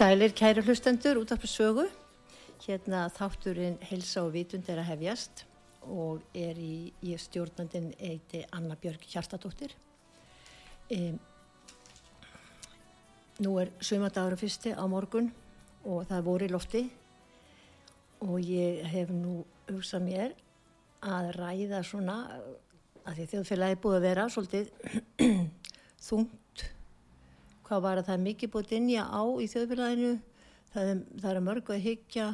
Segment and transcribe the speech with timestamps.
[0.00, 1.82] Sælir kæri hlustendur út af sögu.
[2.64, 5.42] Hérna þátturinn Helsa og Vitund er að hefjast
[5.82, 9.74] og er í, í stjórnandin eiti Anna Björg Hjartadóttir.
[10.88, 11.12] E,
[13.44, 15.28] nú er sömadagur fyrsti á morgun
[15.84, 16.84] og það voru í lofti
[18.24, 20.36] og ég hef nú hugsað mér
[21.04, 22.22] að ræða svona
[23.04, 24.72] að því þjóðfélagi búið að vera svolítið
[26.08, 26.39] þungt
[27.70, 30.14] hvað var að það er mikið búið dinja á í þjóðfélaginu.
[30.70, 32.28] Það er, það er mörgu að hyggja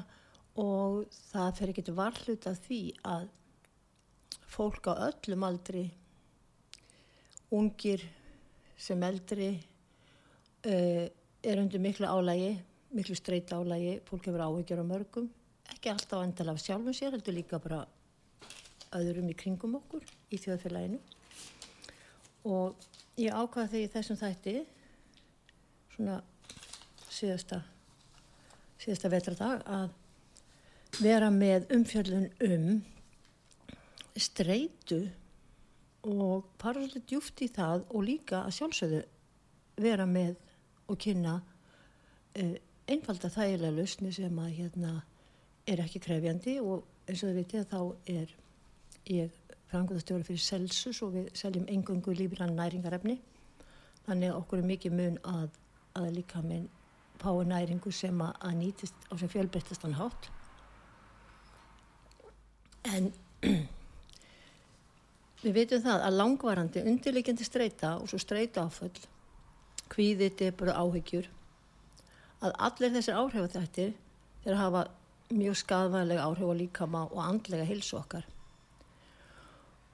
[0.56, 3.26] og það fer til varlut að því að
[4.56, 5.82] fólk á öllum aldri
[7.52, 8.04] ungir
[8.80, 9.50] sem eldri
[10.64, 11.04] uh,
[11.44, 12.54] er undir miklu álægi
[12.96, 15.28] miklu streyt álægi fólk hefur áhyggjur á mörgum.
[15.74, 17.82] Ekki alltaf endala af sjálfum sér heldur líka bara
[18.96, 21.02] öðrum í kringum okkur í þjóðfélaginu.
[22.48, 22.88] Og
[23.20, 24.56] ég ákvaði þegar þessum þætti
[25.96, 26.20] svona
[27.10, 27.62] síðasta
[28.80, 32.68] síðasta vetradag að vera með umfjöldun um
[34.16, 35.00] streitu
[36.06, 39.02] og fara svolítið djúft í það og líka að sjálfsögðu
[39.82, 40.36] vera með
[40.86, 44.92] og kynna uh, einfalda þægilega lausni sem að hérna
[45.66, 47.80] er ekki krefjandi og eins og þið vitið þá
[48.12, 48.34] er
[49.10, 53.18] ég frangöðastjóri fyrir Celsus og við seljum engungu lífrann næringarefni.
[54.06, 55.48] Þannig að okkur er mikið mun að,
[55.98, 56.68] að líka minn
[57.20, 60.28] fái næringu sem að, nýtist á sem fjölbreyttastan hátt.
[62.86, 63.10] En
[65.44, 68.94] við veitum það að langvarandi undirleikjandi streyta og svo streyta áföll
[69.92, 71.28] hvíði, debur og áhyggjur
[72.44, 73.92] að allir þessir áhrifatættir
[74.44, 74.86] þeir hafa
[75.34, 78.26] mjög skadvæðilega áhrif á líkama og andlega hilsu okkar.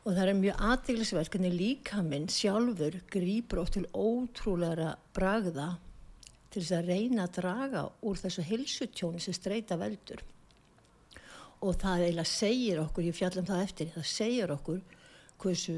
[0.03, 5.77] Og það er mjög aðteglisverð hvernig líkaminn sjálfur grýpur ótt til ótrúlega bragða
[6.53, 10.23] til þess að reyna að draga úr þessu hilsutjóni sem streyta veldur
[11.63, 14.81] og það eiginlega segir okkur, ég fjallum það eftir, það segir okkur
[15.43, 15.77] hversu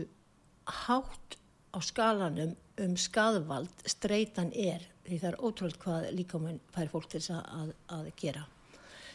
[0.84, 1.36] hátt
[1.76, 7.10] á skalanum um skadvald streytan er, því það er ótrúlega hvað líka mann fær fólk
[7.10, 8.46] til þess að, að gera.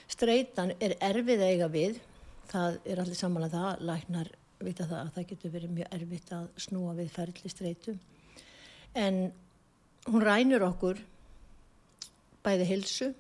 [0.10, 2.00] Streytan er erfið eiga við,
[2.50, 6.48] það er allir samanlega það, læknar vita það að það getur verið mjög erfitt að
[6.60, 7.96] snúa við ferli streytu,
[8.98, 9.22] en
[10.10, 11.02] hún rænur okkur
[12.50, 13.12] bæði hilsu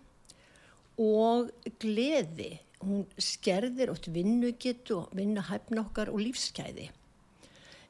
[0.99, 2.57] og gleði.
[2.79, 6.89] Hún skerðir ótt vinnugitt og vinnuhæfn okkar og lífskeiði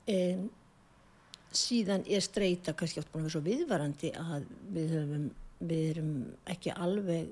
[0.09, 0.47] en
[1.53, 5.27] síðan er streyta kannski oft búin að vera svo viðvarandi að við, höfum,
[5.59, 6.13] við erum
[6.49, 7.31] ekki alveg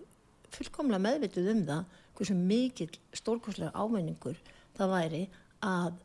[0.54, 4.40] fullkomlega meðvitið um það hversu mikil stórkoslega ámenningur
[4.78, 5.24] það væri
[5.66, 6.00] að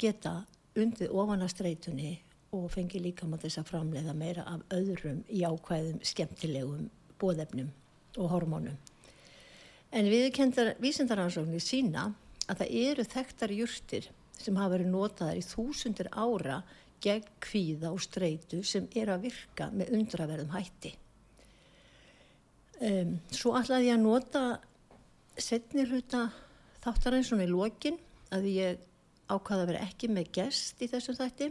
[0.00, 0.34] geta
[0.80, 2.12] undið ofan að streytunni
[2.56, 6.88] og fengi líka maður þess að framleiða meira af öðrum jákvæðum skemmtilegum
[7.20, 7.68] bóðefnum
[8.18, 8.78] og hormónum
[9.90, 12.12] En viðkendar vísindaransóknir sína
[12.46, 14.06] að það eru þekktar júrtir
[14.38, 16.60] sem hafa verið notaðar í þúsundir ára
[17.02, 20.92] gegn kvíða og streitu sem er að virka með undraverðum hætti.
[22.80, 24.44] Um, svo ætlaði ég að nota
[25.40, 26.28] setni hluta
[26.84, 27.98] þáttaræðin svona í lokin
[28.32, 28.86] að ég
[29.26, 31.50] ákvaða að vera ekki með gest í þessum þætti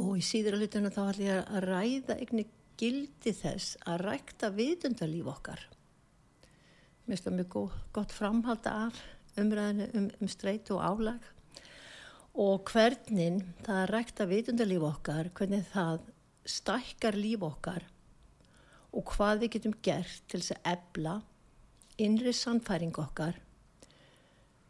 [0.00, 2.46] og í síðra hlutuna þá ætla ég að ræða eigni
[2.80, 5.66] gildi þess að rækta vitundalíf okkar
[7.10, 8.98] mér finnst það mjög gott framhald af
[9.40, 11.28] umræðinu um, um streytu og álag
[12.38, 16.04] og hvernig það rækta vitundalíf okkar, hvernig það
[16.46, 17.86] stækkar líf okkar
[18.94, 21.16] og hvað við getum gert til þess að ebla
[22.00, 23.36] innri sannfæring okkar,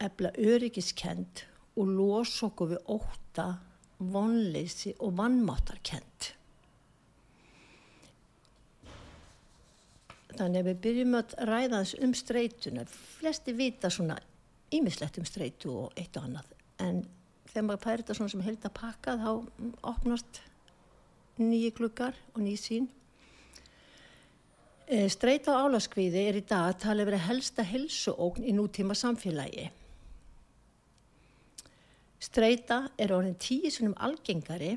[0.01, 1.45] ebla öryggiskend
[1.77, 3.47] og los okkur við óta,
[4.01, 6.33] vonleysi og vannmáttarkend.
[10.39, 12.85] Þannig að við byrjum að ræða þess um streytuna.
[13.19, 14.19] Flesti vita svona
[14.75, 16.53] ímislegt um streytu og eitt og annað.
[16.81, 17.03] En
[17.51, 19.31] þegar maður pærir þetta svona sem held að pakka þá
[19.91, 20.41] opnast
[21.41, 22.89] nýju klukkar og nýj sín.
[24.91, 29.69] E, Streyta á álaskviði er í dag að tala verið helsta helsuógn í nútíma samfélagi.
[32.21, 34.75] Streyta er orðin tíu svonum algengari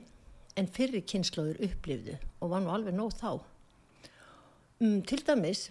[0.56, 3.32] en fyrri kynnslóður upplifðu og var nú alveg nóð þá.
[4.82, 5.68] Um, til dæmis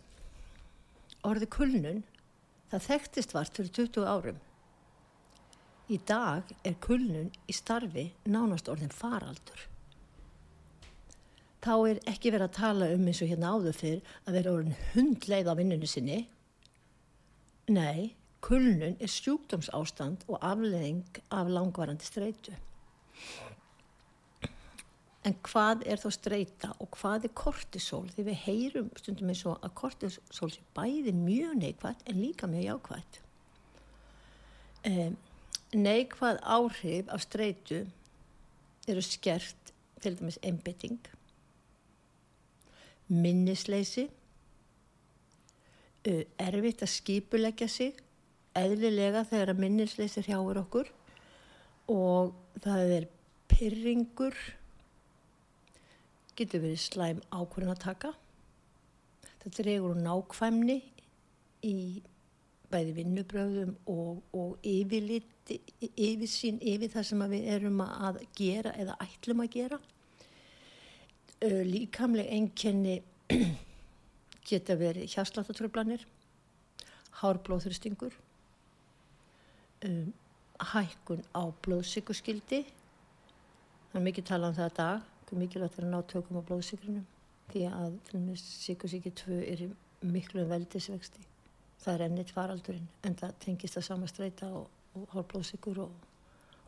[1.27, 2.03] orði kulnun
[2.71, 4.39] það þekktist vart fyrir 20 árum.
[5.93, 9.67] Í dag er kulnun í starfi nánast orðin faraldur.
[11.63, 14.79] Þá er ekki verið að tala um eins og hérna áður fyrr að vera orðin
[14.95, 16.19] hundleið á vinnunni sinni.
[17.71, 22.57] Nei, kulnun er sjúkdómsástand og afleðing af langvarandi streitu.
[25.23, 28.09] En hvað er þá streyta og hvað er kortisol?
[28.11, 32.65] Því við heyrum stundum eins og að kortisol sé bæði mjög neikvægt en líka mjög
[32.67, 33.21] jákvægt.
[34.83, 35.15] Um,
[35.79, 37.85] neikvæð áhrif af streytu
[38.91, 39.73] eru skert
[40.03, 40.99] til dæmis einbytting,
[43.07, 44.09] minnisleysi,
[46.03, 47.93] erfitt að skipuleggja sig,
[48.59, 50.91] eðlilega þegar að minnisleysi hrjáur okkur
[51.93, 52.35] og
[52.65, 53.07] það er
[53.53, 54.35] pyrringur,
[56.43, 58.13] getur verið slæm ákvörðan að taka.
[59.43, 60.79] Það dregur nákvæmni
[61.67, 61.77] í
[62.73, 65.29] bæði vinnubröðum og, og yfirlit,
[65.93, 69.79] yfirsýn yfir það sem við erum að gera eða ætlum að gera.
[71.43, 72.97] Líkamleg enkenni
[74.49, 76.05] geta verið hjarsláttatröflanir,
[77.21, 78.15] hárblóðþurstingur,
[79.89, 80.13] um,
[80.73, 82.63] hækkun á blóðsíkurskildi.
[83.91, 87.05] Það er mikið talað um það að dag, mikilvægt er að ná tökum á blóðsíkrunum
[87.53, 87.99] því að
[88.41, 89.65] síkursíki 2 er
[90.03, 91.23] miklu veldisvexti.
[91.83, 94.69] Það er ennitt faraldurinn en það tengist að sama streyta og,
[94.99, 95.95] og hálfblóðsikur og,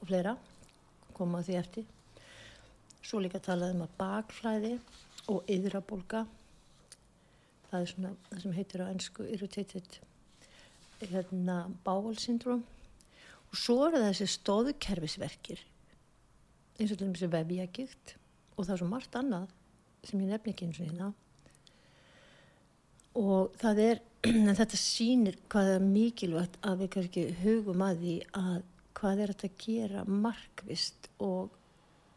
[0.00, 0.36] og fleira
[1.14, 1.86] koma því eftir.
[3.04, 4.74] Svo líka talaðum að bakflæði
[5.32, 6.24] og yðrabólka
[7.70, 10.00] það er svona það sem heitir á ennsku irritated
[11.04, 15.62] hérna bávalsyndrom og svo eru þessi stóðukerfisverkir
[16.78, 18.14] eins og til og með þessi vefjagikt
[18.54, 19.52] og það er svo margt annað
[20.04, 21.12] sem ég nefni ekki eins og hérna
[23.14, 28.16] og það er en þetta sýnir hvað er mikilvægt að við kannski hugum að því
[28.40, 28.62] að
[28.94, 31.54] hvað er þetta að gera markvist og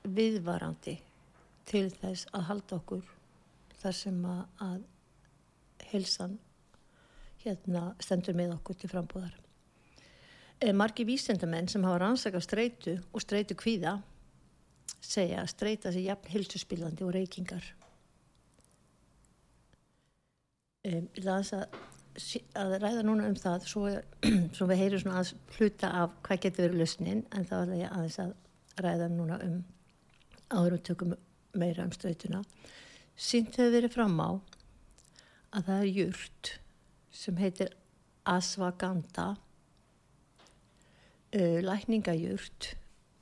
[0.07, 0.98] viðvarandi
[1.68, 3.10] til þess að halda okkur
[3.81, 6.38] þar sem að, að helsan
[7.44, 9.36] hérna stendur með okkur til frambúðar.
[10.57, 13.98] E, margi vísendamenn sem hafa rannsakað streitu og streitu kvíða
[15.04, 17.68] segja að streita sig jafn hilsuspillandi og reykingar.
[20.88, 21.72] Um, ég las að
[22.58, 23.89] að ræða núna um það svo,
[24.56, 27.84] svo við heyrum svona að hluta af hvað getur verið lausnin en þá er það
[27.88, 28.32] aðeins að
[28.82, 29.58] ræða núna um
[30.48, 31.16] áður og tökum
[31.58, 32.42] meira um stöðtuna
[33.18, 34.30] sínt hefur verið fram á
[35.58, 36.54] að það er júrt
[37.13, 37.75] sem heitir
[38.27, 39.27] Asvaganda
[41.38, 42.74] uh, lækningajúrt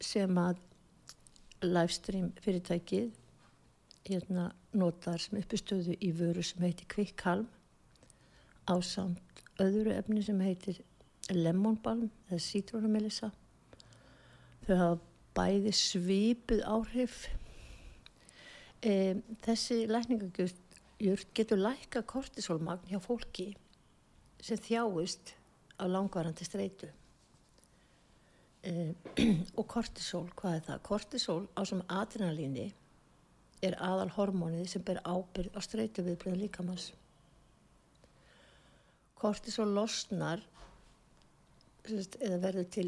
[0.03, 0.61] sem að
[1.67, 3.13] livestream fyrirtækið
[4.05, 7.47] hérna notar sem uppistöðu í vöru sem heitir Kvikkalm
[8.69, 10.81] á samt öðru efni sem heitir
[11.33, 13.31] lemonbalm eða citrónamelissa
[14.65, 14.99] þau hafa
[15.35, 17.25] bæði svipuð áhrif.
[18.85, 23.49] E, þessi lækningagjurt getur læka kortisólmagn hjá fólki
[24.41, 25.33] sem þjáist
[25.81, 26.91] á langvarandi streitu
[29.59, 30.83] og kortisól, hvað er það?
[30.89, 32.71] kortisól á sem adrenalíni
[33.65, 36.91] er aðal hormónið sem ber ábyrð á streitu viðbröðum líkamans
[39.25, 40.43] kortisol losnar
[41.85, 42.87] eða verður til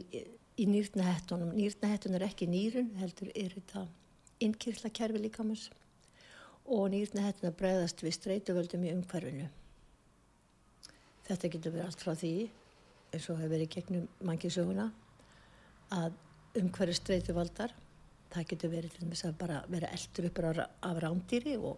[0.57, 1.53] í nýrnahettunum.
[1.53, 3.85] Nýrnahettun er ekki nýrun, heldur er þetta
[4.43, 5.67] innkýrslakerfi líkamans
[6.65, 9.49] og nýrnahettuna bregðast við streytuvöldum í umhverfinu.
[11.27, 12.33] Þetta getur verið allt frá því,
[13.13, 14.89] eins og hefur verið gegnum mangi söguna,
[15.93, 16.15] að
[16.57, 17.73] umhverju streytuvaldar,
[18.33, 21.77] það getur verið til þess að bara vera eldur uppur af rándýri og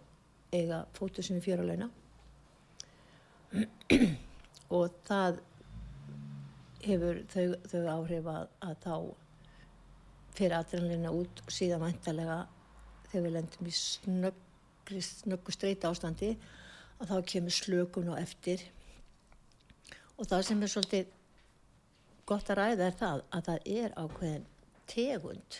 [0.54, 1.86] eiga fótu sem er fjöruleina
[4.78, 5.40] og það
[6.84, 8.94] hefur þau, þau áhrif að, að þá
[10.38, 12.40] fyrir aðrænleina út og síðan vantarlega
[13.10, 16.34] þegar við lendum í snöggri, snöggu streyta ástandi
[17.00, 18.62] að þá kemur slökun og eftir.
[20.18, 21.16] Og það sem er svolítið
[22.30, 24.44] gott að ræða er það að það er ákveðin
[24.90, 25.56] tegund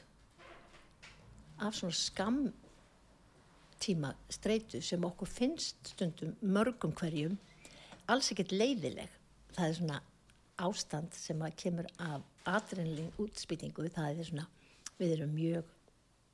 [1.60, 2.40] af svona skam
[3.82, 7.34] tíma streytu sem okkur finnst stundum mörgum hverjum
[8.10, 9.10] alls ekkert leiðileg.
[9.56, 9.98] Það er svona
[10.60, 13.88] ástand sem að kemur af adrenalín útspýtingu.
[13.90, 14.46] Það er svona,
[15.00, 15.76] við erum mjög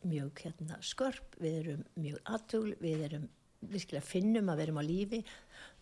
[0.07, 3.25] mjög hérna, skörp, við erum mjög aðtugl, við erum
[3.67, 5.21] virkilega finnum að við erum á lífi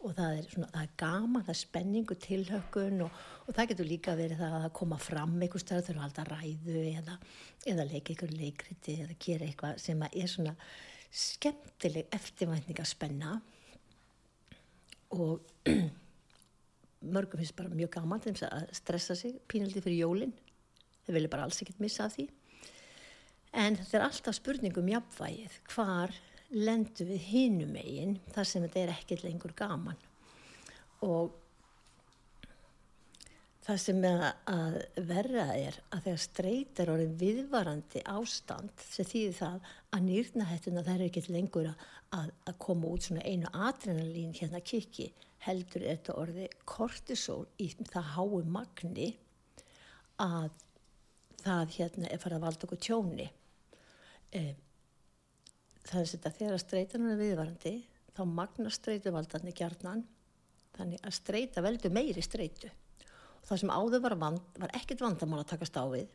[0.05, 3.89] og það er, svona, það er gaman, það er spenningu tilhökkun og, og það getur
[3.89, 7.17] líka verið það að koma fram einhver stöð þurfa alltaf ræðu eða,
[7.73, 10.55] eða leika einhver leikriti eða gera eitthvað sem er svona
[11.15, 13.37] skemmtileg eftirvæntning að spenna
[15.15, 15.71] og
[17.15, 20.35] mörgum finnst bara mjög gaman til þess að stressa sig pínaldi fyrir jólinn
[21.05, 22.29] þau vilja bara alls ekkert missa því.
[23.55, 26.15] En þetta er alltaf spurningum jafnvægið, hvar
[26.51, 29.99] lendu við hinum eigin þar sem þetta er ekkert lengur gaman.
[31.05, 31.33] Og
[33.65, 39.37] það sem að, að verra er að þegar streyt er orðin viðvarandi ástand sem þýðir
[39.39, 44.61] það að nýrnahettuna þær er ekki lengur að, að koma út svona einu adrenalín hérna
[44.61, 45.09] kiki
[45.45, 49.09] heldur er þetta orði kortisol í það hái magni
[50.23, 50.53] að
[51.45, 53.27] það hérna er farið að valda okkur tjóni.
[54.33, 54.43] E,
[55.93, 57.75] er þetta þegar streytan er viðvarandi
[58.15, 60.05] þá magna streytuvaldarni gjarnan
[60.75, 62.71] þannig að streyta veldur meiri streytu
[63.45, 66.09] það sem áður var, vand, var ekkert vandamál að takast á við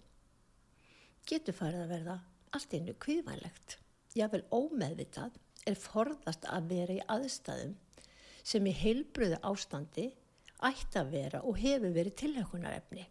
[1.30, 2.16] getur farið að verða
[2.58, 3.76] allt innu kvíðvænlegt.
[4.18, 5.36] Jável ómeðvitað
[5.70, 7.76] er forðast að vera í aðstæðum
[8.42, 10.08] sem í heilbröðu ástandi
[10.66, 13.06] ætti að vera og hefur verið tilhaukunarefni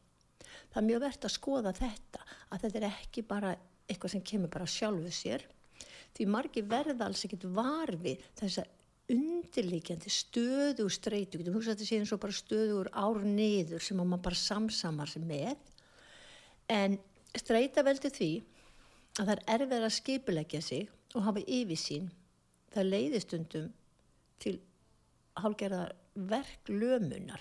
[0.73, 3.53] það er mjög verðt að skoða þetta að þetta er ekki bara
[3.89, 5.45] eitthvað sem kemur bara sjálfuð sér
[6.19, 8.75] því margi verða alls ekkit varfi þess að
[9.15, 14.25] undirlíkjandi stöður streytu, getum hugsað þetta sé eins og bara stöður ár niður sem maður
[14.27, 15.57] bara samsamar með.
[16.69, 16.99] En
[17.39, 18.31] streyta veldi því
[19.19, 22.11] að það er erfið að skipulegja sig og hafa yfirsín
[22.75, 23.71] það leiði stundum
[24.43, 24.59] til
[25.39, 25.95] hálgerðar
[26.29, 27.41] verklömunar.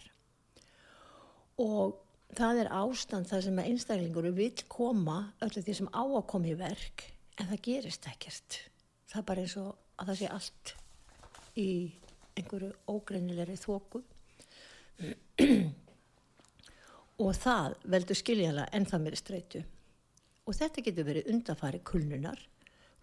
[1.59, 1.97] Og
[2.37, 6.53] það er ástand það sem að einstaklingur vil koma öllu því sem á að koma
[6.53, 8.59] í verk en það gerist ekkert.
[9.07, 10.73] Það er bara eins og að það sé allt
[11.57, 11.69] í
[12.37, 14.03] einhverju ógreinilegri þóku
[17.23, 19.63] og það veldur skiljanlega en það mér streitu.
[20.47, 22.39] Og þetta getur verið undafari kulnunar.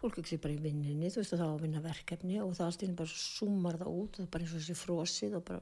[0.00, 2.56] Fólk ekki sé bara í vinninni þú veist að það á að vinna verkefni og
[2.56, 5.44] það allt inn bara sumar það út það er bara eins og þessi frosið og
[5.48, 5.60] bara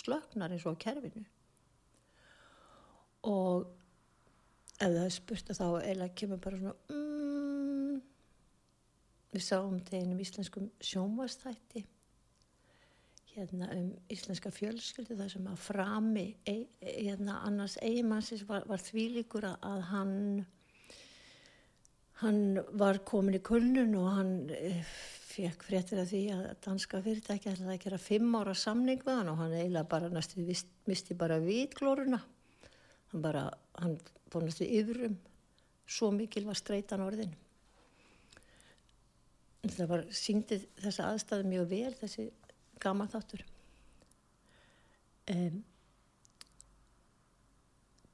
[0.00, 1.24] slöknar eins og á kerfinu.
[3.24, 3.66] Og
[4.74, 7.23] ef það er spurt að þá eila kemur bara svona mm,
[9.34, 11.84] við sáum þetta einum íslenskum sjónvastætti
[13.34, 19.48] hérna um íslenska fjölskyldu þar sem að frami e, hérna annars eigimannsins var, var þvílikur
[19.48, 20.14] að, að hann
[22.20, 24.70] hann var komin í kulnun og hann e,
[25.34, 29.32] fekk fréttir af því að danska fyrirtæki ætlaði að gera fimm ára samning með hann
[29.32, 30.44] og hann eiginlega bara næstu
[30.86, 32.20] misti bara vitglóruna.
[33.10, 33.48] Hann bara,
[33.80, 33.96] hann
[34.30, 35.18] fór næstu yfirum
[35.90, 37.34] svo mikil var streytan orðin
[39.72, 42.26] það var síndið þessa aðstæðu mjög vel þessi
[42.82, 43.44] gama þáttur.
[45.32, 45.62] Um,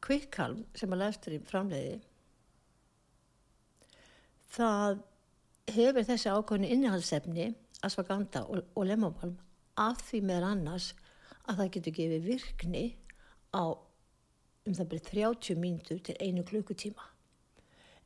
[0.00, 1.99] kvikkalm sem að lefsturinn framleiði
[4.54, 5.02] það
[5.71, 7.50] hefur þessi ákvönu innihaldsefni
[7.87, 9.37] asfaganda og, og lemmabalm
[9.80, 10.90] af því meðal annars
[11.49, 12.85] að það getur gefið virkni
[13.54, 17.07] á um það byrjið 30 mínutur til einu klukkutíma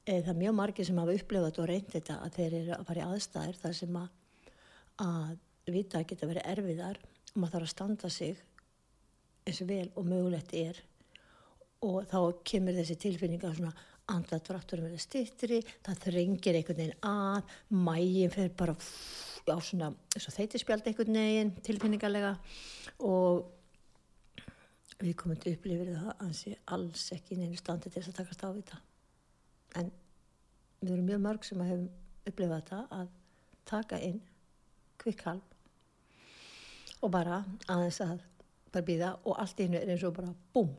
[0.05, 3.01] það er mjög margir sem hafa upplefað og reynd þetta að þeir eru að fara
[3.01, 4.11] í aðstæðir þar sem að,
[5.05, 8.43] að vita að geta verið erfiðar og maður þarf að standa sig
[9.49, 10.83] eins og vel og mögulegt er.
[11.85, 12.19] Og þá
[12.49, 13.73] kemur þessi tilfinninga svona
[14.13, 21.21] andladrátturum verið stittri, það þrengir einhvern veginn að, mægin fer bara á svona þeitirspjald einhvern
[21.21, 22.37] veginn tilfinningarlega.
[23.09, 23.45] Og
[25.01, 28.21] við komum til upplifir það að hans er alls ekki neina standi til þess að
[28.21, 28.85] takast á þetta
[29.81, 29.91] en
[30.81, 31.89] við erum mjög mörg sem að hefum
[32.25, 33.11] upplifað þetta að
[33.69, 34.21] taka inn
[35.01, 35.43] kvikkalm
[37.05, 38.23] og bara aðeins að
[38.73, 40.71] bara býða og allt í hennu er eins og bara búm,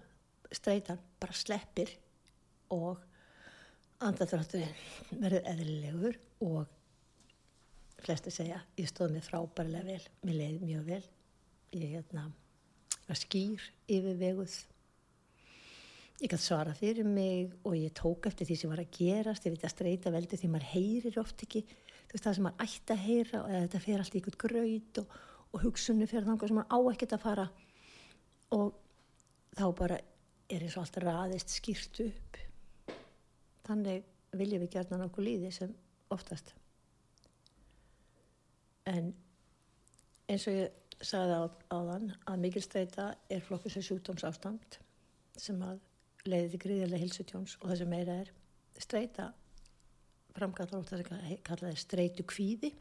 [0.52, 1.92] streytan bara sleppir
[2.74, 3.02] og
[4.04, 6.66] andadrátturinn verður eðlilegur og
[8.06, 11.04] flesti segja ég stóð mér frábærlega vel mér leiði mjög vel.
[11.76, 12.30] Ég hérna,
[13.08, 14.58] var skýr yfir veguð
[16.22, 19.46] ég gæti svara fyrir mig og ég tók eftir því sem var að gerast.
[19.46, 21.66] Ég veit að streyta veldi því maður heyrir oft ekki.
[22.06, 25.02] Þú veist það sem maður ætti að heyra og þetta fer allt í ykkur gröð
[25.02, 25.16] og
[25.56, 27.46] og hugsunni fyrir þangar sem hann á ekkert að fara.
[28.56, 28.74] Og
[29.56, 30.00] þá bara
[30.52, 32.40] er eins og allt raðist skýrt upp.
[33.66, 34.04] Þannig
[34.36, 35.72] viljum við gerna nokkuð líði sem
[36.14, 36.52] oftast.
[38.86, 39.14] En
[40.30, 44.80] eins og ég sagði á, á þann að mikilstreita er flokkus af sjúkdómsástand
[45.40, 45.80] sem að
[46.30, 48.32] leiði til gríðilega hilsutjóns og það sem meira er
[48.82, 49.30] streita
[50.36, 51.06] framkallar ótt að
[51.46, 52.74] kalla það streitu kvíði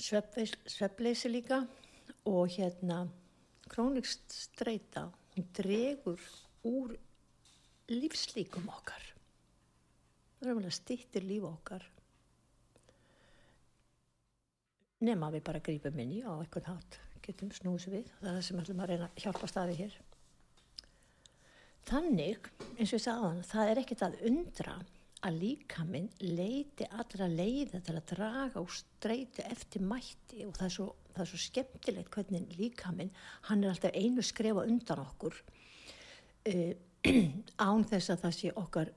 [0.00, 1.60] sveppleysi líka
[2.28, 3.04] og hérna
[3.70, 6.20] krónikst streyta hún dregur
[6.66, 6.96] úr
[7.90, 9.02] lífslíkum okkar.
[10.40, 11.84] Það er vel að stýttir líf okkar.
[15.04, 18.08] Nema við bara grípum inn í á eitthvað hát getum snús við.
[18.20, 19.98] Það er það sem ætlum að reyna að hjálpa staði hér
[21.88, 24.74] þannig eins og ég sagði það er ekkert að undra
[25.26, 30.74] að líkaminn leiti allra leiða til að draga úr streyti eftir mætti og það er
[30.76, 33.12] svo, það er svo skemmtilegt hvernig líkaminn,
[33.48, 35.36] hann er alltaf einu skrefa undan okkur.
[36.48, 36.54] E,
[37.68, 38.92] án þess að það sé okkar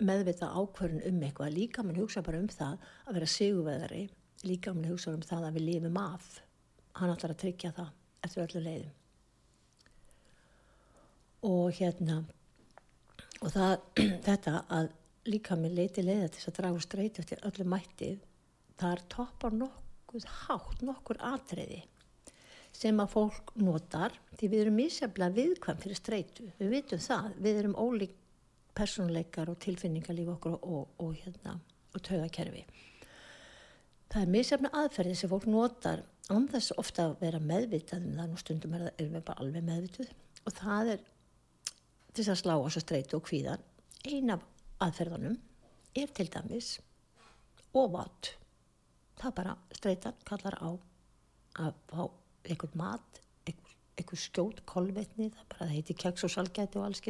[0.00, 1.56] meðvita ákvörðun um eitthvað.
[1.56, 4.04] Líka mann hugsa bara um það að vera sigurveðari
[4.48, 6.30] líka mann hugsa um það að við lifum af.
[6.96, 7.92] Hann ætlar að tryggja það
[8.24, 9.02] eftir öllu leiðum
[11.46, 12.20] og hérna
[13.42, 13.74] og það,
[14.26, 14.88] þetta að
[15.30, 18.16] líka með leiti leiða til þess að draga streyt eftir öllu mættið
[18.80, 21.82] þar toppar nokkuð hátt nokkur atriði
[22.76, 27.62] sem að fólk notar því við erum misjaflega viðkvæm fyrir streytu við vitum það, við
[27.62, 28.18] erum ólík
[28.76, 31.56] personleikar og tilfinningarlíf okkur og, og, og hérna
[31.96, 32.66] og tögakerfi
[34.12, 38.30] það er misjaflega aðferði sem fólk notar þess ofta að vera meðvitað um það.
[38.30, 40.08] Nú stundum er, er við bara alveg meðvituð.
[40.46, 41.04] Og það er
[42.16, 43.64] til þess að slá á svo streytu og kvíðan
[44.06, 44.38] eina
[44.82, 45.36] aðferðunum
[45.96, 46.76] er til dæmis
[47.76, 48.32] ofátt
[49.20, 50.70] það bara streytan kallar á
[51.66, 52.02] að fá
[52.46, 57.02] einhvern mat einhver, einhver skjót kolvetni það bara það heiti keks og salgæti og alls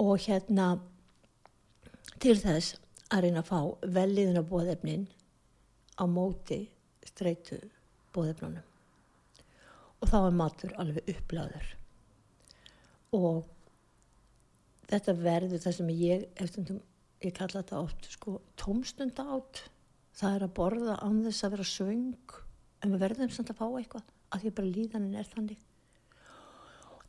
[0.00, 0.66] og, hérna
[2.22, 2.78] til þess
[3.12, 3.60] að reyna að fá
[3.98, 5.06] velliðuna bóðefnin
[6.00, 6.64] á móti
[7.04, 7.58] streytu
[8.14, 8.66] bóðefnunum
[10.02, 11.74] og þá er matur alveg upplæður
[13.16, 13.44] og
[14.90, 16.72] þetta verður það sem ég eftir
[17.22, 19.66] ég kalla þetta oft sko, tómstunda átt
[20.18, 22.34] það er að borða án þess að vera söng
[22.82, 25.60] en við verðum samt að fá eitthvað að því bara líðanin er þannig.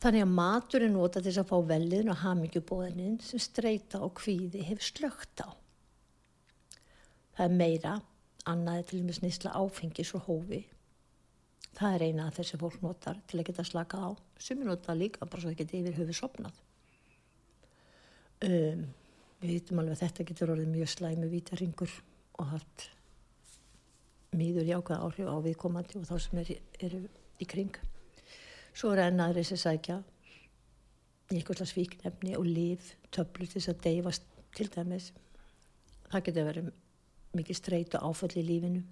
[0.04, 4.66] Þannig að matur er nota til að fá velliðin og hamingjubóðinin sem streyta og kvíði
[4.68, 5.50] hefur slögt á.
[7.34, 7.94] Það er meira
[8.52, 10.60] annaði til og með snýsla áfengis og hófi.
[11.74, 14.12] Það er eina af þessi fólk notar til að geta slakað á
[14.44, 16.60] sumi notar líka bara svo að geta yfir höfu sopnað
[18.48, 18.84] um,
[19.44, 21.96] við vitum alveg að þetta getur orðið mjög slæmi vítaringur
[22.40, 22.90] og haft
[24.34, 26.96] mýður jákvæða áhrif á viðkomandi og þá sem eru er
[27.42, 27.76] í kring.
[28.74, 30.00] Svo er ennaðri sem sækja
[31.30, 34.28] í eitthvað svíknefni og líf töflu til þess að deyfast
[34.58, 35.12] til dæmis.
[36.10, 36.72] Það getur verið
[37.38, 38.84] mikið streyt og áföll í lífinu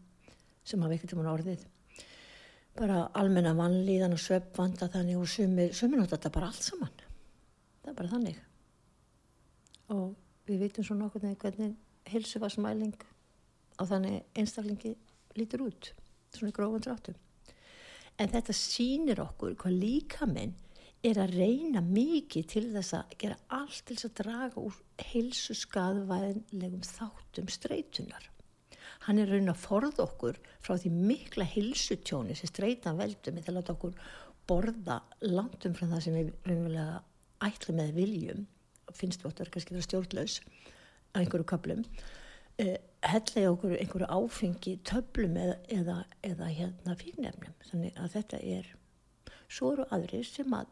[0.66, 1.66] sem hafa ekkert um hann orðið
[2.78, 7.04] bara almenna vannlíðan og söpvanda þannig og sumir, sumir nota þetta bara allt saman.
[7.82, 8.42] Það er bara þannig.
[9.92, 10.06] Og
[10.48, 11.76] við vitum svo nokkur hvernig
[12.12, 12.96] hilsufarsmæling
[13.78, 14.96] á þannig einstaklingi
[15.38, 15.92] lítur út
[16.32, 17.20] svona grófan dráttum.
[18.20, 20.54] En þetta sínir okkur hvað líkamenn
[21.04, 24.78] er að reyna mikið til þess að gera allt til þess að draga úr
[25.12, 28.28] hilsu skadvæðinlegum þáttum streytunar
[29.08, 33.76] hann er raun að forða okkur frá því mikla hilsutjóni sem streytan veldum eða láta
[33.76, 33.96] okkur
[34.50, 37.02] borða langt um frá það sem við raunverulega
[37.42, 38.46] ætlum með viljum.
[38.94, 40.40] Finnst við óttu að kannski vera stjórnlaus
[41.12, 41.86] á einhverju kaplum
[42.62, 48.42] eh, hella í okkur einhverju áfengi töflum eða, eða, eða hérna fíknefnum þannig að þetta
[48.58, 48.70] er
[49.52, 50.72] svo eru aðrir sem að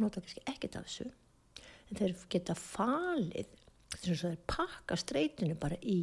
[0.00, 3.56] nota kannski ekkert af þessu en þeir geta falið
[3.96, 6.00] þess að þeir pakka streytinu bara í,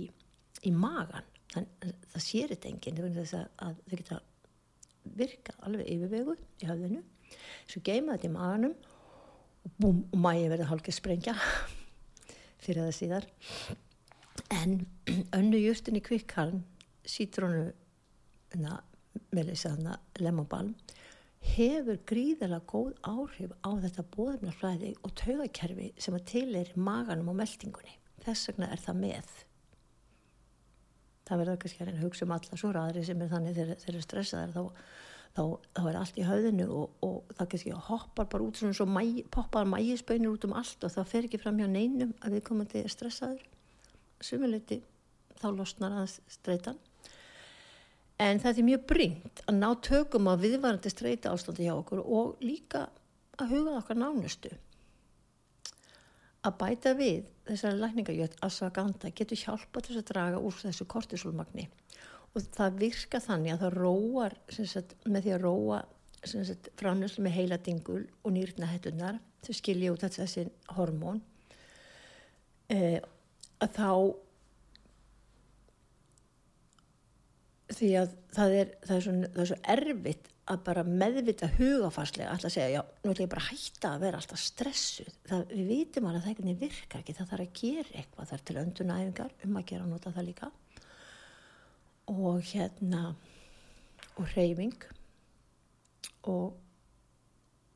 [0.67, 1.27] í magan
[1.57, 4.19] að það sér þetta enginn að, þau geta
[5.17, 7.03] virka alveg yfirvegu í hafðinu
[7.67, 8.75] svo geima þetta í maganum
[9.67, 11.35] og búm og mægi verður hálfgeð sprengja
[12.63, 13.27] fyrir það síðar.
[14.53, 14.79] En
[15.37, 16.63] önnu justin í kvikkarn
[17.07, 17.71] sítrónu
[18.57, 20.75] með þess að lemonbalm
[21.47, 27.37] hefur gríðilega góð áhrif á þetta bóðumlarflæði og taugakerfi sem að til er maganum og
[27.39, 29.35] meldingunni þess vegna er það með
[31.27, 34.03] það verður kannski að hugsa um alla svo ræðri sem er þannig þegar þeir eru
[34.05, 34.63] stressaðar þá,
[35.37, 35.43] þá,
[35.77, 39.03] þá er allt í höfðinu og, og það kannski hoppar bara út svona svo mæ,
[39.33, 42.69] poppar mægisbönir út um allt og það fer ekki fram hjá neinum að við komum
[42.71, 43.43] til stressaður
[44.23, 44.81] sumuleiti
[45.37, 46.79] þá losnar að streytan
[48.17, 52.41] en það er mjög bringt að ná tökum á viðvarandi streyta ástandi hjá okkur og
[52.41, 52.87] líka
[53.37, 54.51] að huga okkar nánustu.
[56.45, 61.67] Að bæta við þessari lækningajöld asaganda getur hjálpa til að draga úr þessu kortisólmagni
[62.33, 65.81] og það virka þannig að það róar sagt, með því að róa
[66.77, 71.21] framlöslu með heiladingul og nýrnahettunar þau skilja út þessi hormón
[72.73, 72.99] eh,
[73.63, 73.91] að þá
[77.77, 82.31] því að það er, það er, svo, það er svo erfitt að bara meðvita hugafarslega
[82.31, 85.15] alltaf segja, já, nú ætlum ég bara að hætta að vera alltaf stressuð.
[85.27, 88.45] Það, við vitum alveg að það eitthvað virkar ekki, það þarf að gera eitthvað þar
[88.47, 90.51] til öndunæfingar um að gera og nota það líka.
[92.13, 93.01] Og hérna
[94.17, 94.87] og reyfing
[96.31, 96.55] og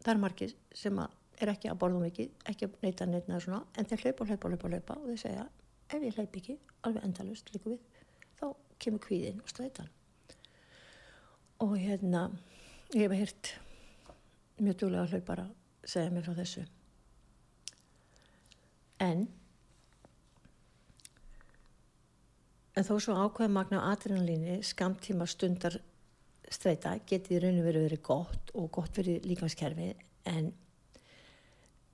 [0.01, 3.89] það er margir sem er ekki að borða mikið, ekki að neyta neytna svona, en
[3.89, 5.47] þeir hlaupa og hlaupa og hlaupa og hlaupa og þeir segja,
[5.91, 6.57] ef ég hlaup ekki
[6.87, 7.99] alveg endalust líka við,
[8.39, 8.45] þá
[8.81, 9.91] kemur kvíðin og strætan.
[11.61, 12.29] Og hérna
[12.93, 13.51] ég hef heyrt
[14.61, 15.45] mjög dúlega hlaupara
[15.83, 16.63] segja mér frá þessu.
[19.01, 19.27] En
[22.77, 25.77] en þó svo ákveða magna adrenalíni skamtíma stundar
[26.51, 29.89] streyta getið í rauninu verið verið gott og gott fyrir líkanskerfi
[30.31, 30.51] en,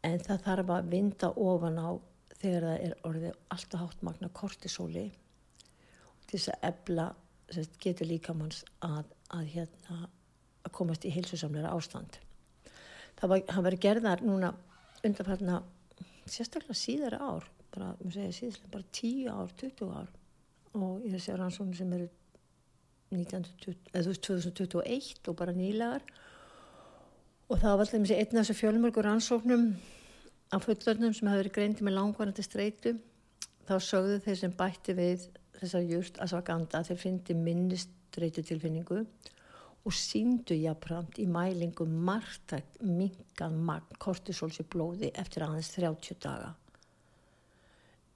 [0.06, 1.90] en það þarf að vinda ofan á
[2.38, 5.08] þegar það er orðið alltaf hátt magna kortisóli
[6.28, 7.08] til þess að ebla
[7.82, 10.10] getur líkamanns að, að, hérna,
[10.68, 12.20] að komast í heilsusamleira ástand.
[13.18, 14.54] Það var, var gerðar núna
[15.06, 15.66] undanfarnar
[16.28, 20.08] sérstaklega síðara ár bara, segja, bara 10 ár, 20 ár.
[20.78, 22.08] Og ég sé rannsóknum sem eru
[23.12, 26.04] 2021 og bara nýlegar.
[27.48, 29.70] Og það var alltaf einn af þessu fjölmörgur rannsóknum
[30.52, 32.92] af fullörnum sem hafi verið greindi með langvarandi streitu.
[33.68, 35.20] Þá sögðu þeir sem bætti við
[35.58, 38.42] þessar júrt asfaganda þeir fyndi minnist streitu
[39.88, 46.50] og síndu jápramt í mælingu margtækt mingan magn kortisóls í blóði eftir aðeins 30 daga.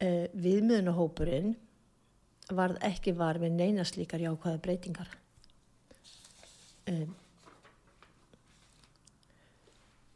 [0.01, 1.53] Eh, viðmiðunahópurinn
[2.57, 5.11] varð ekki var með neina slíkar jákvæða breytingar.
[6.91, 7.13] Um,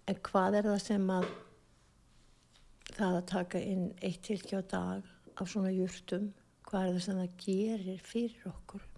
[0.10, 1.28] en hvað er það sem að
[2.96, 6.32] það að taka inn eitt tilkjá dag af svona júrtum,
[6.68, 8.90] hvað er það sem það gerir fyrir okkur?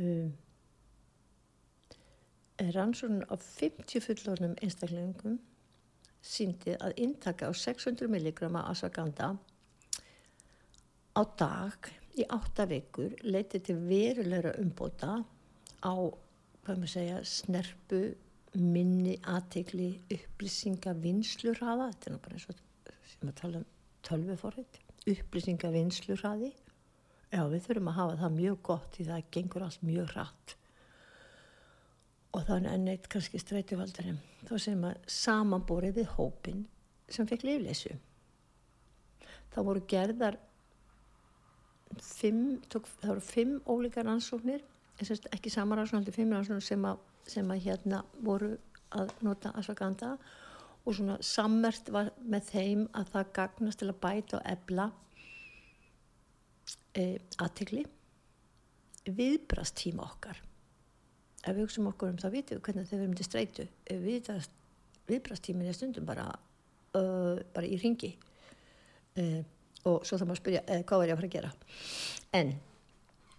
[0.00, 0.32] Um,
[2.58, 5.38] rannsóknun á 50 fullornum einstaklingum
[6.24, 9.34] síndi að intaka á 600 mg asaganda
[11.14, 15.18] á dag í átta vikur leiti til verulegra umbóta
[15.84, 15.94] á,
[16.86, 18.14] segja, snerpu,
[18.54, 22.62] minni, aðtegli, upplýsinga, vinslurraða, þetta er náttúrulega eins og
[23.10, 23.66] sem að tala um
[24.06, 24.78] tölveforrið,
[25.10, 26.52] upplýsinga, vinslurraði.
[27.34, 30.54] Já, við þurfum að hafa það mjög gott því það gengur allt mjög rætt.
[32.34, 34.18] Og þannig enn eitt kannski streytivaldarinn,
[34.48, 36.64] þá sem að samanbórið við hópin
[37.12, 37.94] sem fekk lifleysu.
[39.54, 40.38] Það voru gerðar
[42.02, 44.64] fimm, tók, það voru fimm ólíkar rannsóknir
[45.02, 48.54] ekki samar rannsóknir, fimm rannsóknir sem að, sem að hérna voru
[48.94, 50.14] að nota asfaganda
[50.84, 54.88] og svona sammert var með þeim að það gagnast til að bæta og ebla
[56.94, 57.84] e, aðtegli
[59.04, 60.38] viðbrast tíma okkar
[61.44, 63.68] ef við hugsaum okkur um það vitum við hvernig þau verðum til streitu.
[65.04, 68.14] Viðbrast tímin er stundum bara uh, bara í ringi
[69.20, 69.40] uh,
[69.84, 71.50] og svo þá maður spyrja eh, hvað var ég að fara að gera?
[72.34, 72.54] En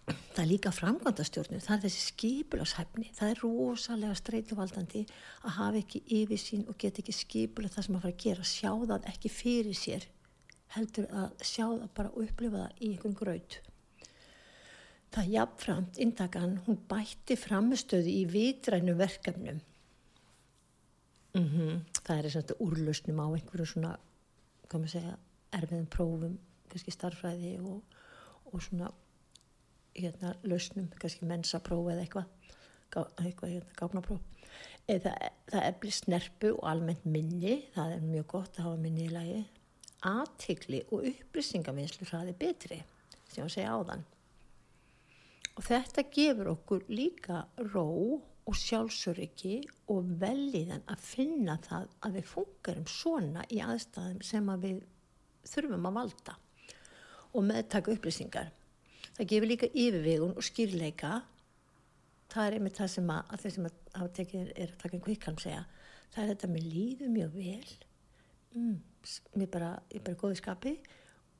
[0.06, 5.02] það er líka framkvæmdastjórnir það er þessi skipulashæfni það er rosalega streytuvaldandi
[5.42, 8.46] að hafa ekki yfir sín og geta ekki skipula það sem að fara að gera
[8.46, 10.06] sjá það ekki fyrir sér
[10.76, 13.58] heldur að sjá það bara og upplifa það í einhvern gröð
[15.16, 19.60] það jafnframt intakan hún bætti framistöðu í vitrænu verkefnum
[21.34, 21.80] mm -hmm.
[22.02, 23.96] það er að úrlausnum á einhverju svona
[24.72, 25.16] maður segja
[25.56, 26.38] erfiðum prófum,
[26.70, 27.82] kannski starfræði og,
[28.52, 28.90] og svona
[29.96, 32.26] hérna lausnum, kannski mensapróf eða eitthvað,
[33.22, 34.20] eitthvað hérna gáfnapróf.
[34.90, 35.14] Eða,
[35.50, 39.14] það er blið snerpu og almennt minni, það er mjög gott að hafa minni í
[39.14, 39.40] lagi,
[40.06, 42.82] aðtikli og upplýsingavinslu hraði betri,
[43.30, 44.04] sem ég að segja áðan.
[45.56, 47.86] Og þetta gefur okkur líka ró
[48.46, 54.66] og sjálfsöryggi og velíðan að finna það að við fungerum svona í aðstæðum sem að
[54.66, 54.82] við
[55.48, 56.36] þurfum að valda
[57.32, 58.52] og meðtaka upplýsingar.
[59.16, 61.14] Það gefur líka yfirvegun og skýrleika.
[62.32, 65.04] Það er einmitt það sem að, að þeir sem hafa tekið er að taka einn
[65.08, 65.64] kvikkalm segja.
[66.12, 67.74] Það er þetta með líðu mjög vel,
[68.54, 68.76] mm,
[69.40, 70.72] mér bara, ég er bara góði skapi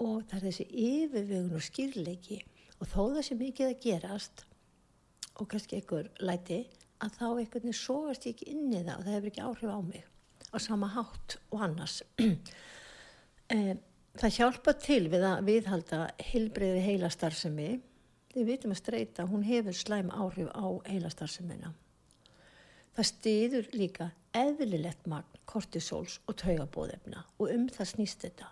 [0.02, 2.40] og það er þessi yfirvegun og skýrleiki
[2.80, 4.44] og þó það sem mikið að gerast
[5.36, 6.62] og kannski einhver læti
[7.04, 9.74] að þá einhvern veginn sóast ég ekki inn í það og það hefur ekki áhrif
[9.76, 10.04] á mig
[10.52, 12.02] á sama hátt og annars.
[12.22, 13.76] um,
[14.16, 15.96] Það hjálpa til við að viðhalda
[16.30, 17.66] heilbreyði heilastarðsemi.
[18.32, 21.74] Við vitum að streyta, hún hefur slæm áhrif á heilastarðsemina.
[22.96, 28.48] Það stiður líka eðlilegt magn kortisóls og taugabóðefna og um það snýst þetta.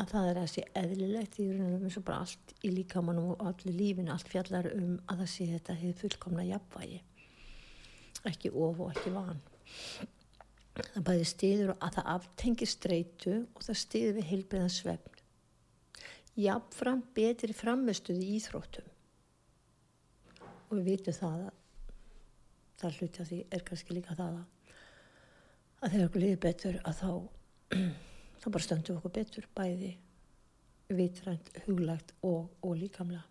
[0.00, 3.42] Að það er að sé eðlilegt í raunum eins og bara allt í líkamannum og
[3.50, 7.00] allir lífinu, allt fjallar um að það sé þetta hefur fullkomna jafnvægi.
[8.30, 9.42] Ekki of og ekki van.
[10.78, 15.18] Það bæði stiður að það aftengir streitu og það stiður við heilbriðan svefn.
[16.40, 18.86] Jafnfram betri framistuði í Íþróttum.
[20.70, 21.58] Og við vitum það að
[22.80, 24.78] það hluti að því er kannski líka það að,
[25.82, 27.12] að þegar okkur liður betur að þá
[28.42, 29.96] þá bara stöndum okkur betur bæði
[30.92, 33.24] vitrænt, huglagt og, og líkamlega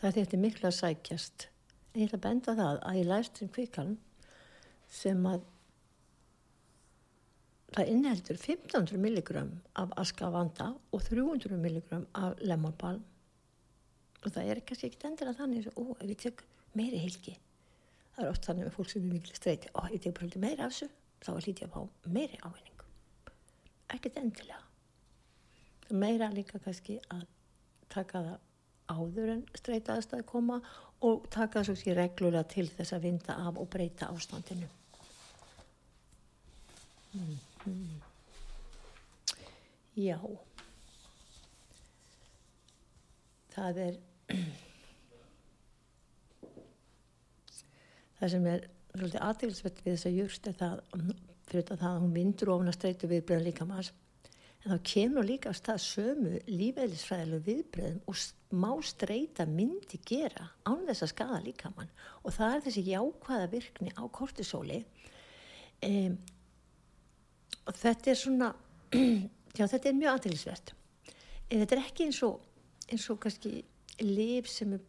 [0.00, 1.46] það er þetta miklu að sækjast.
[1.92, 3.94] En ég ætla að benda það að ég læst um kvikalm
[4.92, 5.46] sem að
[7.76, 13.02] það inneheldur 1500 milligram af askavanda og 300 milligram af lemonbalm
[14.22, 17.36] og það er kannski ekkert endilega þannig ó, ef ég tek meiri heilki.
[18.14, 20.68] Það er oft þannig með fólk sem er mikil streyti og ég tek bara meira
[20.68, 20.90] af þessu
[21.24, 22.75] þá er lítið að fá meiri ávinning
[23.94, 24.62] ekkert endilega.
[25.90, 27.26] Meira líka kannski að
[27.92, 28.38] taka það
[28.86, 30.56] áður en streyta aðstæði koma
[31.06, 34.68] og taka það svo ekki reglulega til þess að vinda af og breyta ástandinu.
[37.14, 38.00] Mm -hmm.
[39.96, 40.18] já.
[43.54, 43.94] Það er
[48.18, 50.76] það sem er svolítið aðtilsvett við þess að júrst er það
[51.50, 53.92] fyrir það að hún vindur ofna streytu viðbröðum líka maður
[54.66, 58.22] en þá kemur líka að stað sömu lífeyðlisfræðilegu viðbröðum og
[58.56, 63.52] má streyta myndi gera án þess að skada líka mann og það er þessi jákvæða
[63.52, 64.80] virkni á kortisóli.
[65.86, 66.16] Um,
[67.66, 68.50] og þetta er svona
[69.58, 70.74] já þetta er mjög aðtilsvett
[71.50, 72.42] en þetta er ekki eins og
[72.90, 73.60] eins og kannski
[74.02, 74.82] liv sem er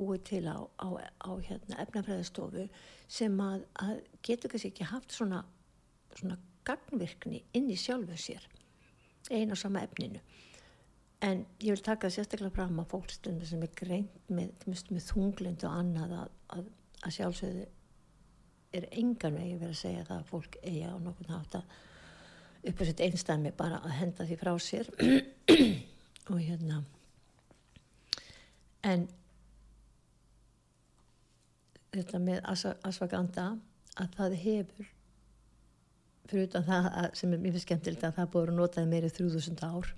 [0.00, 2.66] búið til á, á, á hérna, efnafræðistofu
[3.10, 5.42] sem að, að getur kannski ekki haft svona,
[6.20, 8.46] svona gagnvirkni inn í sjálfu sér
[9.30, 10.20] eina á sama efninu.
[11.20, 15.76] En ég vil taka sérstaklega fram að fólkstundu sem er greint með, með þunglind og
[15.76, 16.70] annað að, að,
[17.04, 17.66] að sjálfsögðu
[18.78, 21.76] er engan vegi verið að segja það að fólk eiga á nokkurn hátt að
[22.70, 24.90] upp á sitt einstæmi bara að henda því frá sér.
[26.30, 26.82] Og hérna
[28.86, 29.08] en
[31.90, 32.46] þetta með
[32.86, 33.46] asfaganda
[34.00, 34.90] að það hefur
[36.30, 39.64] fyrir utan það að, sem er mjög skemmtilegt að það búið að notaði meiri 3000
[39.66, 39.90] ár.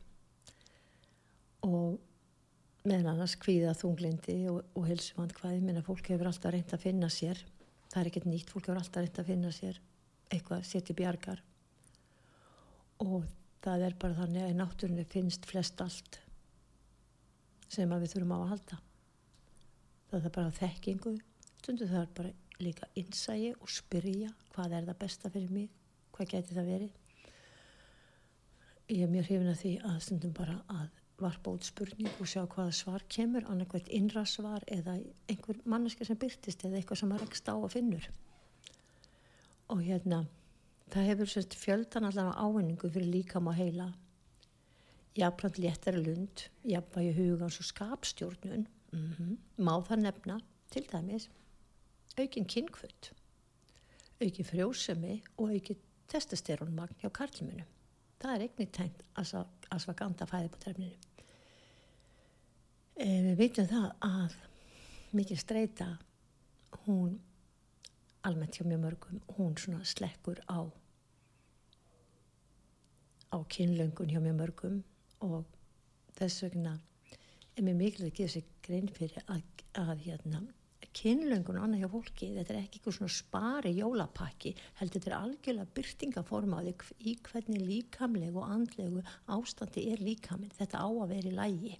[1.68, 6.84] Og meðan annars kvíða þunglindi og, og helsumand hvaði minna fólk hefur alltaf reynd að
[6.88, 7.38] finna sér.
[7.92, 9.80] Það er ekkert nýtt, fólk hefur alltaf reynd að finna sér
[10.32, 11.42] eitthvað setja bjargar
[13.04, 13.26] og
[13.62, 16.18] það er bara þannig að í náttúrunni finnst flest allt
[17.72, 18.78] sem við þurfum á að halda.
[20.10, 21.12] Það er bara þekkingu.
[21.62, 25.70] Stundu það er bara líka innsægi og spyrja hvað er það besta fyrir mig
[26.22, 26.92] hvað getur það verið
[28.92, 32.42] ég er mjög hrifin að því að stundum bara að varpa út spurning og sjá
[32.44, 34.98] hvaða svar kemur annarkvæmt innra svar eða
[35.30, 38.08] einhver manneski sem byrtist eða eitthvað sem maður rekst á að finnur
[39.72, 40.24] og hérna
[40.92, 43.92] það hefur sérst fjöldan allar ávinningu fyrir líkam að heila
[45.18, 49.36] jafnframt léttari lund jafnvægi hugans og skapstjórnun mm -hmm.
[49.58, 51.30] má það nefna til dæmis
[52.18, 53.12] aukin kynkvöld,
[54.20, 55.76] aukin frjósemi og aukin
[56.12, 57.64] testosterónmagn hjá karlminu.
[58.22, 59.02] Það er einnig tengt
[59.72, 60.96] asfaganda fæði på trefninu.
[62.96, 64.36] E, við veitum það að
[65.16, 65.88] mikið streyta,
[66.84, 67.16] hún
[68.28, 70.70] almennt hjá mjög mörgum, hún svona slekkur á
[73.32, 74.80] á kynlöngun hjá mjög mörgum
[75.24, 75.44] og
[76.18, 76.76] þess vegna
[77.56, 79.42] er mér mikilvægt að gefa sér grein fyrir að,
[79.80, 80.42] að hérna
[80.96, 85.16] kynlöngun og annað hjá fólki þetta er ekki eitthvað svona spari jólapakki heldur þetta er
[85.18, 86.74] algjörlega byrtingaformaði
[87.08, 90.52] í hvernig líkamlegu og andlegu ástandi er líkaminn.
[90.58, 91.78] Þetta á að vera í lægi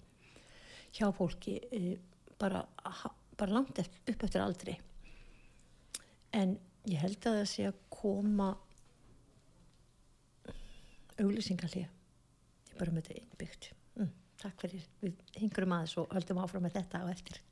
[0.97, 1.95] hjá fólki e,
[2.41, 2.63] bara,
[3.37, 4.75] bara langt eftir, upp eftir aldri.
[6.33, 6.57] En
[6.89, 8.51] ég held að það sé að koma
[11.21, 13.71] auglýsingarlega ég bara með þetta innbyggt.
[14.01, 17.43] Mm, takk fyrir, við hingurum aðeins og höldum áfram með þetta á eftir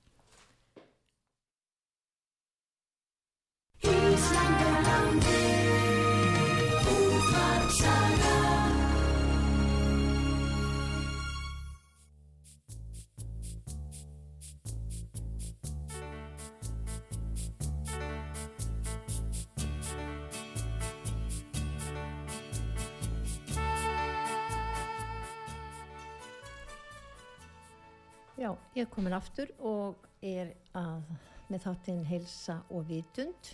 [28.41, 31.03] Já, ég er komin aftur og er að,
[31.51, 33.51] með þáttinn heilsa og vitund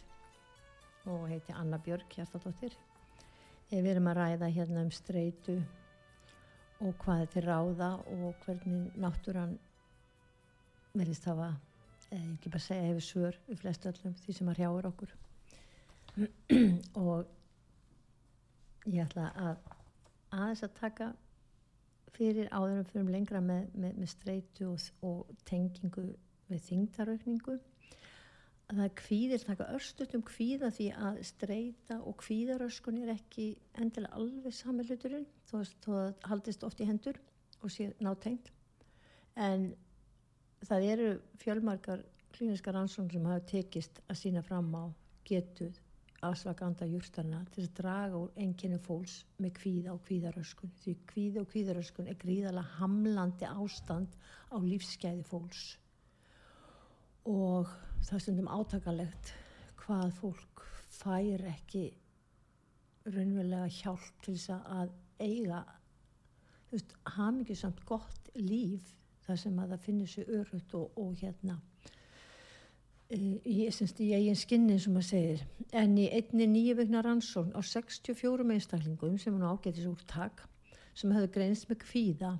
[1.08, 2.74] og heiti Anna Björk Hjartadóttir.
[3.72, 5.58] Við erum að ræða hérna um streitu
[6.84, 9.56] og hvað er til ráða og hvernig náttúran
[10.98, 11.54] verðist hafa,
[12.12, 15.16] eða ekki bara segja hefur svör við flest öllum því sem að hrjáur okkur.
[17.08, 17.26] og
[18.88, 19.56] ég ætla að
[20.32, 21.12] aðeins að taka
[22.18, 26.08] fyrir áðurum fyrir lengra með, með, með streitu og, og tengingu
[26.48, 27.58] við þingdarökningu
[28.68, 33.48] að það kvíðir, taka örstutum kvíða því að streita og kvíðaröskun er ekki
[33.80, 37.20] endilega alveg sami hluturinn þó að haldist oft í hendur
[37.64, 38.52] og sé nátengt
[39.40, 39.70] en
[40.68, 41.10] það eru
[41.42, 42.04] fjölmarkar
[42.36, 44.86] klíniska rannsókn sem hafa tekist að sína fram á
[45.28, 45.80] getuð
[46.26, 50.72] asvaganda júrtarna til að draga úr enginni fólks með kvíða og kvíðaröskun.
[50.82, 54.16] Því kvíða og kvíðaröskun er gríðarlega hamlandi ástand
[54.50, 55.66] á lífsgæði fólks.
[57.30, 57.70] Og
[58.04, 59.34] það er stundum átakalegt
[59.82, 60.66] hvað fólk
[60.98, 61.86] fær ekki
[63.08, 65.64] raunverulega hjálp til þess að eiga
[66.68, 68.94] þú veist, hafmyggjusamt gott líf
[69.26, 71.58] þar sem að það finnir sér örutt og, og hérna
[73.12, 75.44] í, semst, í eigin skinni sem maður segir.
[75.72, 80.44] En í einni nýju vegna rannsókn á 64 einstaklingum sem hún ágætis úrtak
[80.98, 82.34] sem hefðu greinst með kvíða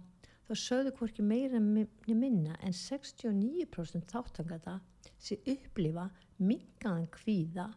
[0.48, 4.80] þá sögðu hvorki meira minna en 69% þáttangata
[5.20, 7.68] sem upplifa mingaðan kvíða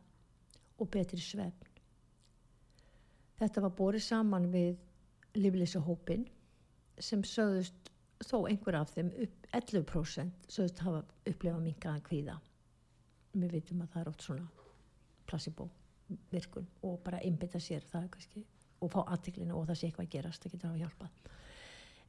[0.80, 1.68] og betri svefn.
[3.40, 4.76] Þetta var borið saman við
[5.40, 6.26] liflisa hópin
[7.00, 12.36] sem sögðust þó einhver af þeim upp 11% sögðust hafa upplifa mingaðan kvíða.
[13.32, 14.48] Við veitum að það er oft svona
[15.30, 15.70] placebo
[16.32, 18.44] virkun og bara einbita sér það kannski
[18.80, 21.39] og fá aðtiklinu og það sé eitthvað að gerast það getur að hafa hjálpað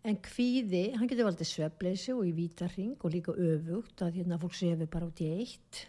[0.08, 4.58] en kvíði, hann getur valdið svefleysi og í vítarring og líka öfugt að hérna fólk
[4.58, 5.84] sefi bara út í eitt.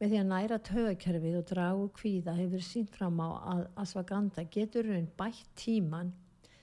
[0.00, 4.90] Með því að næra tögakerfið og dragu kvíða hefur sínt fram á að asfaganda getur
[4.90, 6.12] raun bætt tíman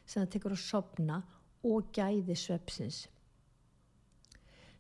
[0.03, 1.23] sem það tekur að sopna
[1.63, 3.05] og gæði svepsins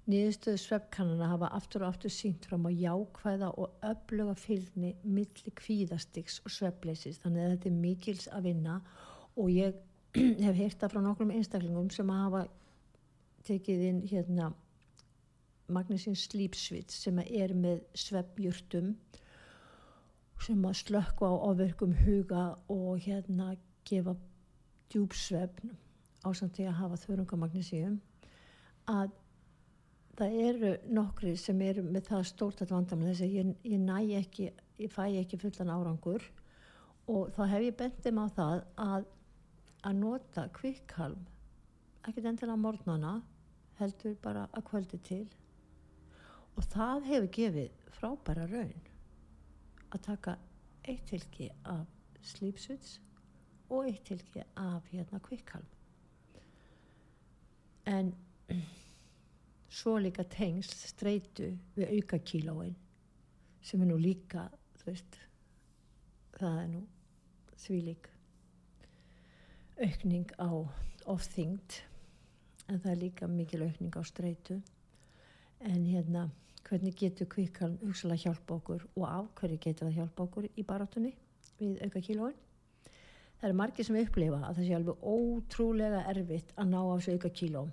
[0.03, 6.41] Niðurstöðu sveppkannana hafa aftur og aftur sínt fram á jákvæða og öfluga fylgni milli kvíðastiks
[6.43, 8.73] og sveppleysis þannig að þetta er mikils að vinna
[9.39, 9.77] og ég
[10.17, 12.45] hef heyrta frá nokkrum einstaklingum sem hafa
[13.47, 14.51] tekið inn hérna
[15.73, 18.93] Magnusín Slípsvits sem er með sveppjurtum
[20.43, 23.53] sem að slökka á ofverkum huga og hérna
[23.87, 24.15] gefa
[24.91, 25.73] djúpsvefn
[26.23, 27.99] á samt því að hafa þörungamagnísíum
[28.91, 29.15] að
[30.19, 33.97] það eru nokkri sem eru með það stórt að vandamlega þess að ég, ég næ
[34.19, 34.49] ekki,
[34.83, 36.25] ég fæ ekki fullan árangur
[37.09, 39.07] og þá hef ég bendið mig á það að,
[39.83, 41.25] að nota kvikkalm,
[42.07, 43.13] ekkert endilega mornana,
[43.79, 45.25] heldur bara að kvöldi til.
[46.55, 48.89] Og það hefur gefið frábæra raun
[49.93, 50.37] að taka
[50.89, 51.87] eitt tilki af
[52.23, 52.97] slípsuts
[53.69, 55.67] og eitt tilki af hérna kvikkalm.
[57.89, 58.13] En
[59.79, 62.75] svo líka tengsl streitu við auka kílóin
[63.63, 64.47] sem er nú líka
[64.83, 65.17] veist,
[66.35, 66.81] það er nú
[67.63, 68.12] þvílik
[69.81, 70.49] aukning á
[71.09, 71.79] ofþyngd
[72.69, 74.59] en það er líka mikil aukning á streitu.
[75.63, 76.29] En hérna
[76.67, 81.13] hvernig getur kvikkalm hugsalega hjálpa okkur og af hverju getur það hjálpa okkur í barátunni
[81.59, 82.35] við auka kílóin?
[83.39, 87.17] Það er margir sem upplifa að það sé alveg ótrúlega erfitt að ná á þessu
[87.17, 87.71] auka kílóm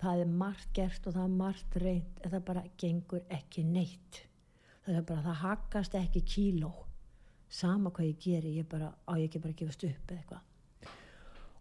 [0.00, 4.22] það er margt gert og það er margt reynd en það bara gengur ekki neitt.
[4.86, 6.70] Það er bara, það hakast ekki kíló.
[7.50, 10.46] Sama hvað ég geri ég bara, á ég ekki bara að gefast upp eða eitthvað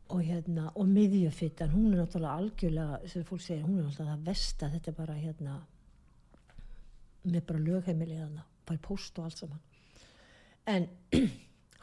[0.10, 4.30] og hérna, og miðjöfittan hún er náttúrulega algjörlega sem fólk segir, hún er náttúrulega það
[4.30, 5.58] vest að þetta er bara hérna
[7.30, 9.62] með bara lögheimilið hana, bara post og allt saman.
[10.66, 10.88] En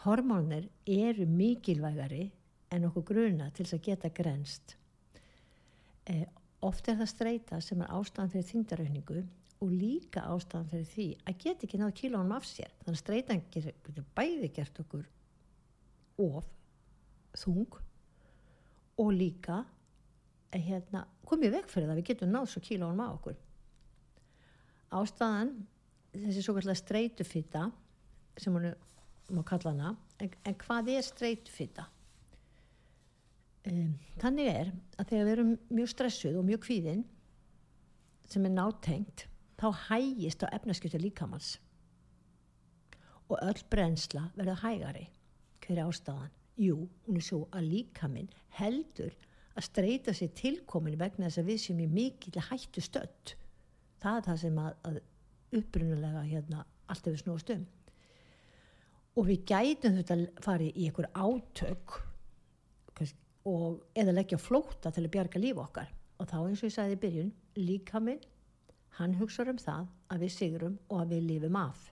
[0.06, 2.24] hormónir eru mikilvægari
[2.74, 4.76] en okkur gruna til þess að geta grenst
[6.10, 6.26] eh,
[6.64, 9.22] Oft er það streyta sem er ástæðan fyrir þingdarauðningu
[9.62, 12.72] og líka ástæðan fyrir því að geta ekki náðu kílónum af sér.
[12.80, 15.04] Þannig að streytan getur bæði gert okkur
[16.24, 16.48] of
[17.36, 17.76] þung
[18.96, 19.62] og líka
[20.54, 23.40] að hérna, komið vekk fyrir það við getum náðu svo kílónum af okkur.
[24.96, 25.52] Ástæðan,
[26.14, 27.66] þessi svo kallar streytufita
[28.40, 28.70] sem hún
[29.34, 29.92] má kalla hana,
[30.22, 31.88] en, en hvað er streytufita?
[33.66, 37.02] Um, þannig er að þegar við erum mjög stressuð og mjög kvíðinn
[38.30, 39.26] sem er nátengt
[39.58, 41.56] þá hægist á efnaskjötu líkamanns
[43.26, 45.08] og öll brensla verða hægari
[45.64, 46.30] hver er ástafan?
[46.56, 49.12] Jú, hún er svo að líkaminn heldur
[49.56, 53.36] að streyta sér tilkomin vegna þess að við sem er mikil hættu stött
[54.02, 54.98] það er það sem að, að
[55.60, 57.64] upprunulega hérna allt hefur snúast um.
[59.16, 61.96] Og við gætum þetta að fara í einhver átök
[63.46, 65.92] og eða leggja flóta til að bjarga líf okkar.
[66.18, 68.22] Og þá eins og ég sagði í byrjun líka minn,
[68.98, 71.84] hann hugsaður um það að við sigurum og að við lifum af.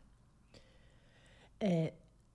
[1.63, 1.71] E,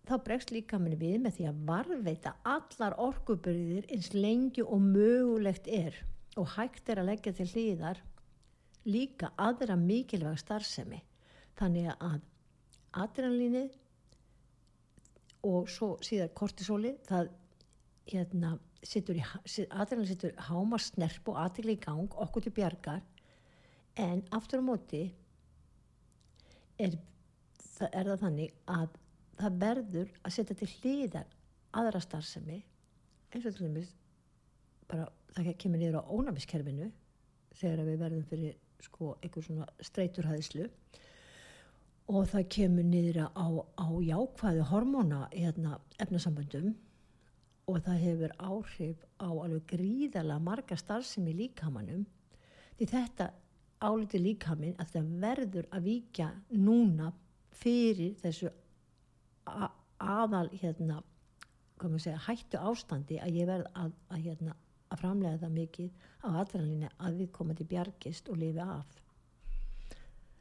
[0.10, 5.70] þá bregst líka minn við með því að varveita allar orkubyrðir eins lengi og mögulegt
[5.70, 5.94] er.
[6.40, 8.00] Og hægt er að leggja til hlýðar
[8.90, 11.02] líka aðra mikilvæg starfsemi.
[11.60, 12.22] Þannig að
[12.98, 13.76] adrenalínið
[15.46, 17.30] og svo síðan kortisóli það
[18.10, 23.04] hérna aðræðan setur háma snerp og aðtegli í gang okkur til bjargar.
[24.00, 25.04] En aftur á móti
[26.80, 26.96] er,
[27.92, 28.98] er það þannig að
[29.40, 31.36] það verður að setja til hliðar
[31.80, 32.60] aðra starfsemi
[33.30, 33.94] eins og til dæmis
[34.90, 36.90] bara það kemur niður á ónæmiskerfinu
[37.60, 40.68] þegar við verðum fyrir sko einhver svona streyturhæðislu
[42.10, 46.74] og það kemur niður á, á jákvæðu hormóna hérna, efnasamböndum.
[47.70, 52.08] Og það hefur áhrif á alveg gríðala marga starfsemi líkamannum
[52.80, 53.28] því þetta
[53.86, 57.12] áliti líkaminn að það verður að vika núna
[57.60, 58.50] fyrir þessu
[60.00, 61.02] aðal hérna,
[61.98, 64.58] segja, hættu ástandi að ég verð að, að, hérna,
[64.90, 69.00] að framlega það mikið á aðræðinni að við komum til bjargist og lifi af.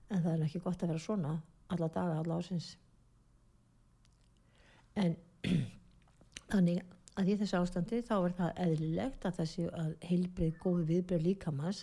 [0.08, 1.38] En það er ekki gott að vera svona
[1.68, 2.76] alla daga, alla ásins
[4.98, 5.16] en
[6.52, 6.80] þannig
[7.18, 11.82] að í þessu ástandi þá er það eðlilegt að þessi að heilbrið góði viðbröð líkamans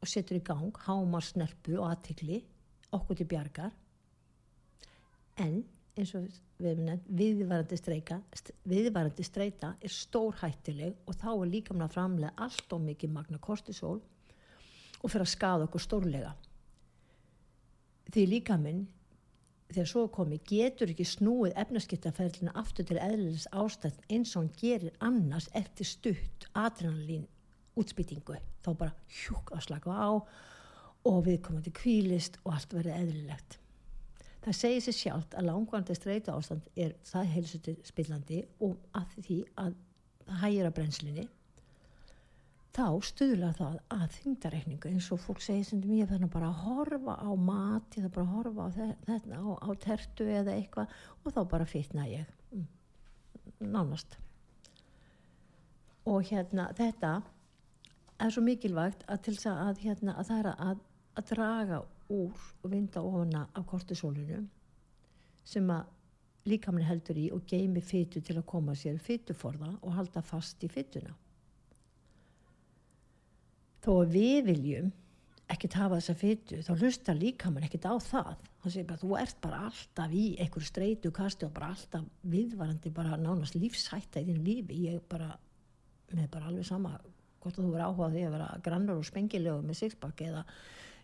[0.00, 2.40] og setur í gang hámar snerpu og aðtikli
[2.96, 3.74] okkur til bjargar.
[5.40, 5.60] En
[5.98, 6.26] eins og
[6.60, 8.20] við hefum nefnt viðvarandi streika
[8.68, 13.14] viðvarandi streita er stór hættileg og þá er líka mann að framlega allt og mikið
[13.16, 13.98] magna kortisol
[15.00, 16.32] og fyrir að skada okkur stórlega.
[18.10, 18.84] Því líka minn
[19.70, 24.96] þegar svo komi getur ekki snúið efnaskiptaferðlina aftur til eðlilis ástætt eins og hann gerir
[24.98, 27.28] annars eftir stutt adrenalín
[27.78, 28.36] útspýtingu.
[28.60, 30.10] Þá bara hjúk að slaka á
[31.08, 33.60] og við komum til kvílist og allt verður eðlilegt
[34.44, 39.38] það segir sér sjálft að langvarandi streytu ástand er það heilsutu spillandi og að því
[39.60, 39.76] að
[40.26, 41.26] það hægir að brennslinni
[42.70, 47.16] þá stuðla það að þingdareikningu eins og fólk segir sem ég þannig bara að horfa
[47.18, 48.68] á mat ég það bara að horfa á
[49.08, 52.28] þetta á, á tertu eða eitthvað og þá bara fyrtna ég.
[52.54, 52.66] Mm.
[53.74, 54.16] nánast.
[56.08, 57.20] Og hérna þetta
[58.20, 60.84] er svo mikilvægt að til þess að, hérna, að það er að,
[61.18, 61.80] að draga
[62.10, 64.42] úr og vinda ofana af kortisólinu
[65.46, 65.88] sem að
[66.50, 70.70] líkamni heldur í og geimi fytu til að koma sér fytuforða og halda fast í
[70.72, 71.12] fytuna.
[73.80, 74.90] Þó að við viljum
[75.50, 78.34] ekkert hafa þessa fytu þá hlustar líkamann ekkert á það.
[78.62, 82.92] Hann segir bara þú ert bara alltaf í einhverju streitu kastu og bara alltaf viðvarandi
[82.94, 84.82] bara nánast lífshætta í þínu lífi.
[84.86, 85.32] Ég bara,
[86.12, 86.98] með bara alveg sama
[87.40, 90.44] hvort þú verður áhugað því að vera grannar og spengilegu með sixpack eða,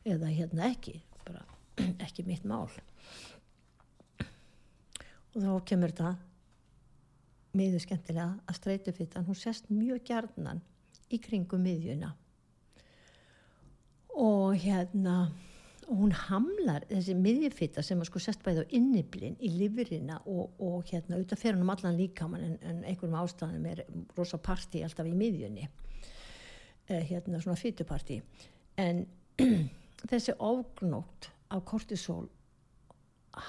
[0.07, 1.43] eða hérna ekki bara
[2.07, 2.71] ekki mitt mál.
[5.37, 6.15] Og þá kemur þetta
[7.57, 10.63] miður skemmtilega að streytufittan hún sest mjög gjarnan
[11.13, 12.13] í kringum miðjuna.
[14.17, 15.27] Og hérna
[15.87, 20.57] og hún hamlar þessi miðjufitta sem að sko sest bæði á inniblinn í livrina og,
[20.59, 23.85] og hérna auðvitað fer hann um allan líkamann en, en einhverjum ástæðanum er
[24.17, 25.69] rosa parti alltaf í miðjunni.
[26.89, 28.19] Eh, hérna svona fytuparti
[28.83, 29.05] en
[30.11, 32.27] þessi ofgnótt af kortisol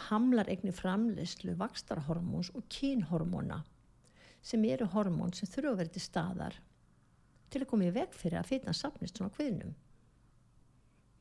[0.08, 3.62] hamlar eigni framleyslu vakstarhormóns og kínhormóna
[4.43, 6.58] sem eru hormón sem þurfa að vera til staðar
[7.51, 9.72] til að koma í veg fyrir að fitna sapnist svona kviðnum.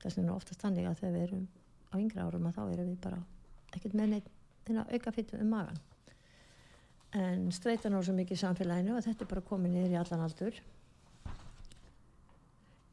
[0.02, 1.44] Þess vegna oftast þannig að þegar við erum
[1.90, 3.20] á yngra árum að þá erum við bara
[3.76, 4.32] ekkert með neitt
[4.90, 5.78] auka fittum um magan
[7.16, 10.58] en streytan á svo mikið samfélaginu að þetta er bara komið niður í allan aldur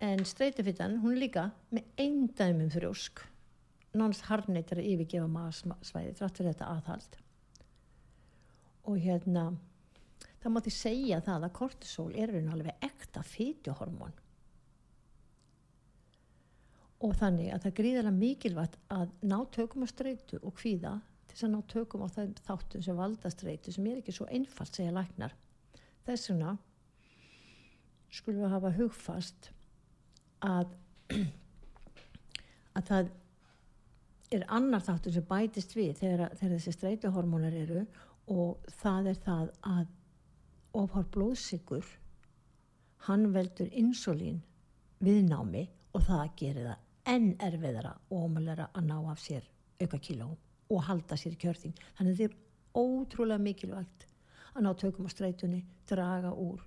[0.04, 3.22] en streytufittan hún líka með einn dæmum þrjósk.
[3.93, 7.20] Nánast harneitar að yfirgefa maðursvæði þrátt fyrir þetta aðhald.
[8.89, 9.45] Og hérna
[10.41, 14.18] það mátti segja það að kortisol er raun og alveg ekta fítjuhormón
[17.04, 20.93] og þannig að það gríðarlega mikilvægt að ná tökum á streytu og hvíða
[21.28, 24.28] til þess að ná tökum á þeim þáttum sem valda streytu sem er ekki svo
[24.32, 25.34] einfalt segja læknar.
[26.08, 26.54] Þess vegna
[28.14, 29.49] skulum við hafa hugfast
[30.44, 30.72] að
[32.78, 33.12] að það
[34.34, 37.84] er annar þáttur sem bætist við þegar, þegar þessi streytuhormónar eru
[38.34, 39.84] og það er það að
[40.84, 41.91] ofhár blóðsikur
[43.08, 44.39] hann veldur insulín
[45.04, 49.46] viðnámi og það gerir það enn erfiðara og ómælera að ná af sér
[49.84, 50.32] auka kíló
[50.72, 54.08] og halda sér í kjörþing þannig þetta er ótrúlega mikilvægt
[54.54, 56.64] að ná tökum á streytunni draga úr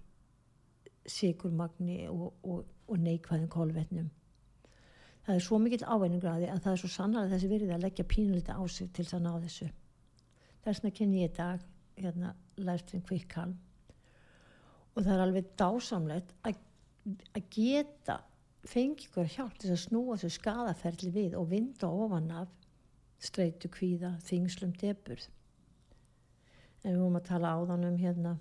[1.07, 4.11] sigurmagni og, og, og neikvæðin kólvetnum.
[5.27, 8.55] Það er svo mikill ávæningraði að það er svo sannlega þessi virði að leggja pínulita
[8.55, 9.67] á sig til það ná þessu.
[10.63, 11.65] Þess vegna kynni ég í dag
[11.97, 12.31] hérna
[12.63, 13.57] Læftin Kvikkalm
[14.95, 16.61] og það er alveg dásamlegt að,
[17.35, 18.21] að geta
[18.67, 22.53] fengi ykkur hjálp til að snúa þessu skadaferli við og vinda ofan af
[23.23, 25.27] streitu kvíða, þingslum, deburð.
[26.85, 28.37] En við vorum að tala áðan um hérna,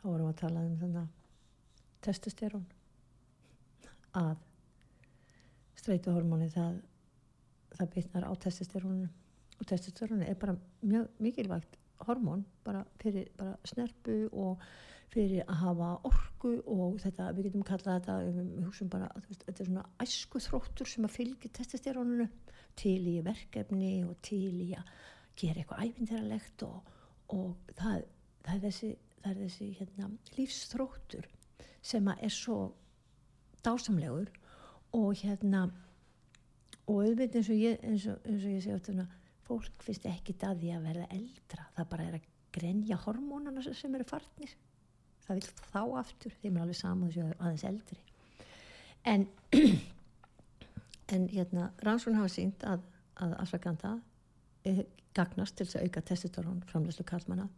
[0.00, 1.14] þá vorum við að tala um þannig að
[2.04, 2.66] testosterón
[4.18, 4.36] að
[5.78, 6.78] streytuhormóni það,
[7.78, 9.08] það bytnar á testosterónu
[9.58, 14.62] og testosteroni er bara mjög mikilvægt hormón bara fyrir bara snerpu og
[15.12, 19.62] fyrir að hafa orku og þetta, við getum kallað þetta við hugsaum bara, veist, þetta
[19.64, 22.28] er svona æsku þróttur sem að fylgja testosterónunu
[22.78, 24.92] til í verkefni og til í að
[25.38, 26.92] gera eitthvað æfindiralegt og,
[27.34, 28.04] og það,
[28.44, 28.92] það er þessi,
[29.22, 31.30] það er þessi hérna, lífsþróttur
[31.88, 32.58] sem að er svo
[33.66, 34.30] dásamlegur
[34.96, 35.66] og hérna
[36.88, 39.04] og auðvitað eins og ég, eins og, eins og ég sé áttuna,
[39.44, 42.28] fólk finnst ekki að því að verða eldra, það bara er að
[42.58, 44.54] grenja hormónana sem eru farnir.
[45.26, 46.34] Það vil þá aftur.
[46.40, 47.98] Þeim er alveg saman þessu aðeins eldri.
[49.04, 49.26] En
[51.12, 52.84] en hérna rannsókn hafa sínt að,
[53.22, 53.94] að asfaganda
[54.68, 54.84] eh,
[55.16, 57.48] gagnast til þess að auka testosterón framlegslu kallmanna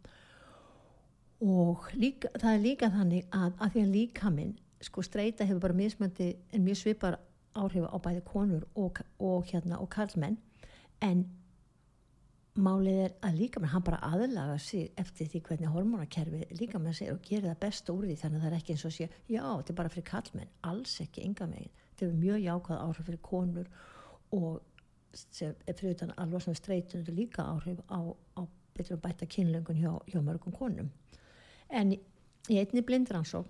[1.41, 5.77] og líka, það er líka þannig að að því að líkaminn sko streyta hefur bara
[5.77, 7.19] mismöndi en mjög svipar
[7.55, 10.37] áhrif á bæði konur og, og hérna og karlmenn.
[11.01, 11.25] En
[12.59, 16.97] málið er að líka með hann bara aðlaga sig eftir því hvernig hormonakerfi líka með
[16.99, 19.07] sig og gera það best úr því þannig að það er ekki eins og sé
[19.31, 23.07] já þetta er bara fyrir karlmenn, alls ekki enga megin þetta er mjög jákvæð áhrif
[23.07, 23.71] fyrir konur
[24.35, 24.59] og
[25.13, 27.99] sem fyrir utan að losna streytun þetta er líka áhrif á,
[28.35, 28.41] á
[28.75, 30.91] betur að bæta kynlöngun hjá, hjá mörgum konum.
[31.69, 33.47] En í einni blindransók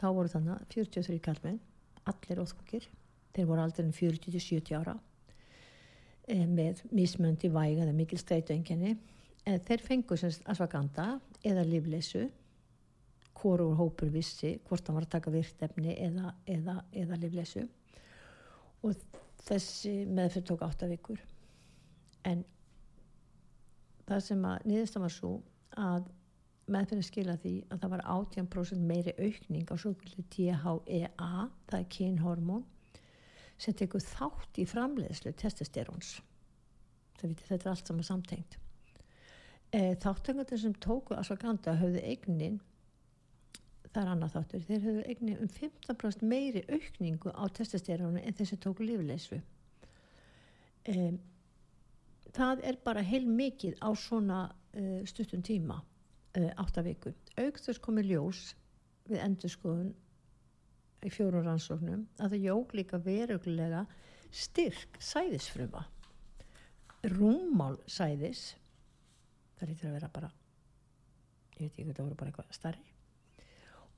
[0.00, 1.60] þá voru þannig 43 karlmenn
[2.10, 2.88] allir óþkokir
[3.36, 4.96] þeir voru aldrei 40-70 ára
[6.26, 11.12] e, með mismöndi væg eða mikil streytuenginni e, þeir fengu semst asfaganda
[11.46, 12.26] eða livleysu
[13.40, 17.64] hvorur hópur vissi hvort það var að taka virtefni eða, eða, eða livleysu
[18.84, 18.96] og
[19.46, 21.20] þessi meðferð tók átta vikur.
[22.28, 22.42] En
[24.08, 25.32] það sem að niðursta var svo
[25.80, 26.08] að
[26.72, 31.88] meðferðin skila því að það var 18% meiri aukning á svo kvöldu THEA það er
[31.96, 32.64] kynhormón
[33.60, 36.18] sem tekur þátt í framleiðslu testosteróns
[37.20, 38.56] þetta er allt saman samtengt.
[39.70, 42.56] E, þáttengarnir sem tóku asfaganda höfðu eignin
[43.90, 48.58] það er annað þáttur þeir höfðu eignin um 15% meiri aukningu á testosterónu en þessi
[48.62, 49.38] tóku lífleyslu
[50.90, 51.12] e,
[52.34, 54.40] það er bara heil mikið á svona
[54.74, 55.80] e, stuttum tíma
[56.38, 58.54] áttavíku aukþurs komi ljós
[59.10, 59.90] við endurskoðun
[61.02, 63.86] í fjórun rannsóknum að það jók líka verulega
[64.30, 65.86] styrk sæðisfruma.
[67.10, 68.52] Rúmmál sæðis
[69.58, 70.30] það lítur að vera bara
[71.56, 72.86] ég veit ekki það voru bara eitthvað starri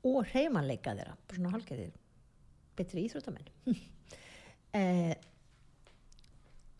[0.08, 1.98] og reymanleika þeirra bara svona halgeðir
[2.78, 3.52] betri íþróttamenn.
[4.72, 5.12] Eh,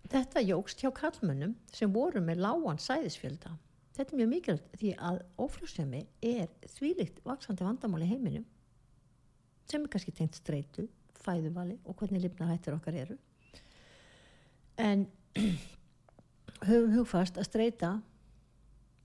[0.09, 3.51] þetta jógst hjá kallmönnum sem voru með lágan sæðisfjölda
[3.97, 8.47] þetta er mjög mikilvægt því að ófljósemi er þvílikt vaksandi vandamál í heiminum
[9.69, 10.89] sem er kannski tengt streitu,
[11.23, 13.17] fæðuvali og hvernig lifnarhættir okkar eru.
[14.77, 15.07] En
[16.69, 17.93] höfum hugfast að streita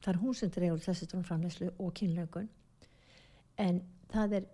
[0.04, 2.50] það er hún sem dregur þessi strónframleyslu og kynlaugun
[3.62, 3.82] en
[4.12, 4.50] það er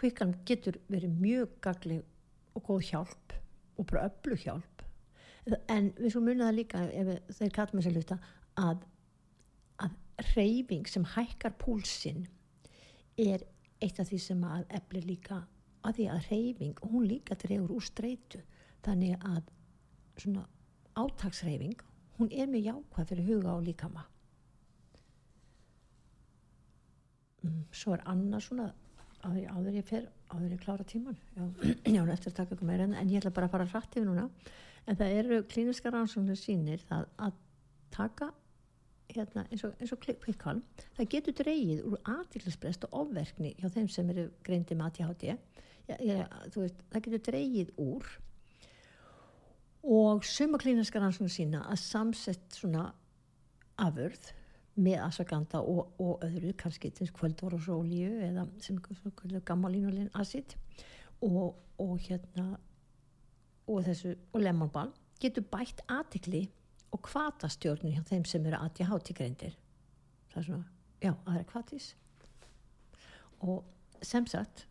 [0.00, 2.00] kvikkan getur verið mjög gagli
[2.56, 3.34] og góð hjálp
[3.80, 4.84] og bara öllu hjálp.
[5.72, 8.18] En við svo munum það líka ef þeir kallum luta
[8.60, 8.84] að, að
[10.34, 12.26] reyfing sem hækkar púlsinn
[13.18, 13.44] er
[13.80, 15.42] eitt af því sem að eflir líka
[15.86, 18.42] að því að reyfing hún líka drefur úr streitu.
[18.84, 19.48] Þannig að
[20.20, 20.46] svona
[21.00, 21.80] átagsreyfing
[22.18, 24.04] hún er mjög jákvæð fyrir huga og líkama.
[27.40, 28.68] Mm, svo er annars svona
[29.24, 31.44] áður, áður ég fer áður ég klára tíman já,
[31.96, 34.08] já eftir að taka ykkur meira en, en ég ætla bara að fara hrætt yfir
[34.08, 34.26] núna.
[34.88, 37.36] En það eru klíniska rannsóknir sínir að
[37.94, 38.30] taka
[39.14, 40.62] hérna, eins og, og kvikkalm
[40.96, 45.26] það getur dreyið úr aðtilsprest og ofverkni hjá þeim sem eru greindi með ATHD
[45.90, 48.10] það getur dreyið úr
[49.90, 52.90] og suma klíniska rannsóknir sína að samsett svona
[53.80, 54.30] afurð
[54.80, 58.78] með asaganda og, og öðru kannski kvöldvorosólíu eða sem
[59.44, 60.54] gammalínulín acid
[61.24, 62.54] og, og hérna
[63.70, 66.46] og þessu og lemonball getur bætt aðtikli
[66.90, 69.56] og kvatastjórnum hjá þeim sem eru ADHD greindir.
[70.30, 70.66] Það er svona,
[71.02, 71.94] já, er kvatis
[73.40, 73.64] og
[74.04, 74.66] sem sagt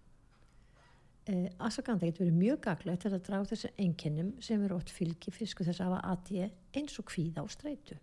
[1.25, 5.33] eh, asaganda getur verið mjög gaglegt til að draga þessu enginnum sem eru ótt fylgi
[5.33, 6.31] fisku þess að hafa AD
[6.77, 7.97] eins og kvíða og streitu.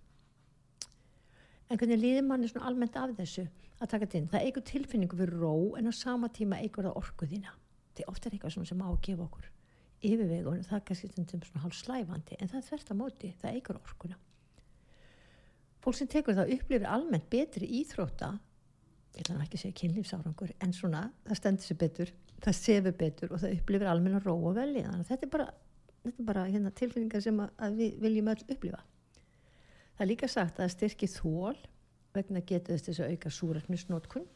[1.71, 3.47] En hvernig líður manni svona almennt af þessu
[3.77, 6.99] að taka þetta inn, það eigur tilfinningu fyrir ró en á sama tíma eigur það
[7.03, 7.55] orku þína.
[7.91, 9.51] Þetta er ofta eitthvað sem á að gefa okkur
[10.05, 13.57] yfirvegun, það er kannski stundum svona hálf slæfandi en það er þvert að móti, það
[13.57, 14.19] eigur orkuna.
[15.85, 18.35] Fólk sem tekur það upplifir almennt betri íþrótta
[19.17, 22.11] ég ætla ekki að segja kynlífsárangur en svona, það stendur sér betur
[22.45, 25.47] það sefur betur og það upplifir almenna ró og velji, þannig að þetta er bara,
[26.05, 28.83] þetta er bara hérna, tilfinningar sem að, að við viljum öll upplifa.
[29.97, 31.57] Það er líka sagt að styrki þól
[32.17, 34.29] vegna getur þess að auka súrefnisnótkun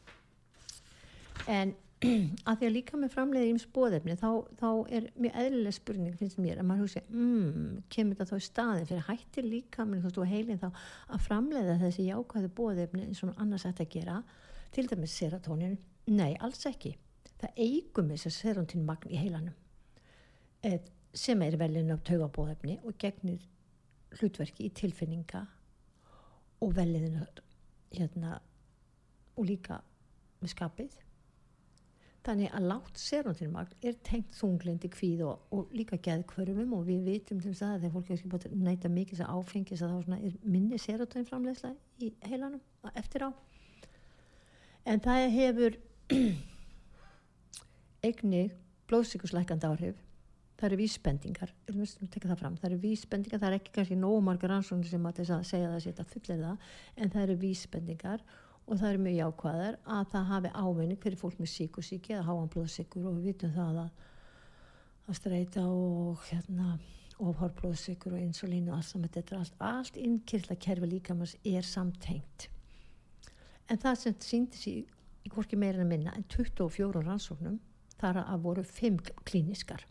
[1.48, 1.74] en
[2.48, 6.38] að því að líka með framleiði íms bóðefni þá, þá er mjög eðlileg spurning finnst
[6.40, 10.24] mér að maður hugsa mmm, kemur þetta þá í staðin fyrir hættir líka með þú
[10.30, 14.16] heilin þá að framleiða þessi jákvæðu bóðefni eins og annars ætti að gera
[14.72, 15.76] til dæmis serotonin?
[16.08, 16.94] Nei, alls ekki.
[17.42, 19.58] Það eigum þess að serotonin magn í heilanum
[20.64, 20.80] eh,
[21.12, 23.44] sem er velin á taugabóðefni og gegnir
[24.16, 25.44] hlutverki í tilfinninga
[26.64, 27.28] og veliðinu
[27.92, 28.38] hérna
[29.36, 29.82] og líka
[30.40, 30.98] með skapið
[32.26, 37.40] þannig að látt serótinmagn er tengt þunglindi kvíð og, og líka geðkvörfum og við vitum
[37.40, 40.18] til þess að þegar fólk er ekki búin að næta mikið að áfengis að þá
[40.18, 41.72] er minni serótinframlegsla
[42.04, 43.30] í heilanum eftir á.
[44.84, 45.80] En það hefur
[48.06, 48.44] eigni
[48.90, 49.96] blóðsíkusleikand áhrif.
[50.60, 51.52] Það eru vísbendingar.
[51.64, 56.42] Það eru vísbendingar, það er ekki kannski nómargar ansóknir sem að segja það setja fullir
[56.44, 61.18] það en það eru vísbendingar og það er mjög jákvæðar að það hafi ávinning fyrir
[61.18, 63.90] fólk með síkusíki eða háan blóðsikur og við vitum það að,
[65.08, 66.76] að streyta og hérna
[67.20, 72.48] ofhórblóðsikur og insulín og allt saman þetta allt, allt innkirla kerfi líkamans er samtengt.
[73.70, 74.76] En það sem síndis í,
[75.26, 77.58] í hvorki meira en minna en 24 rannsóknum
[78.00, 79.84] þar að voru 5 klíniskar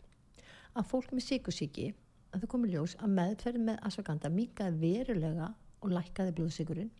[0.74, 1.90] að fólk með síkusíki
[2.30, 6.92] að það komi ljós að meðferði með asfaganda mikaði verulega og lækkaði blóðsikurinn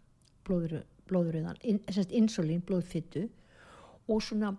[0.47, 0.81] blóður
[1.11, 1.81] blóðuröðan, in,
[2.17, 3.27] insulín, blóðfittu
[4.11, 4.55] og svona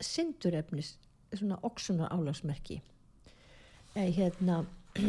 [0.00, 0.94] syndurefnis,
[1.34, 2.80] svona oksunar álagsmerki
[3.98, 4.56] eða hérna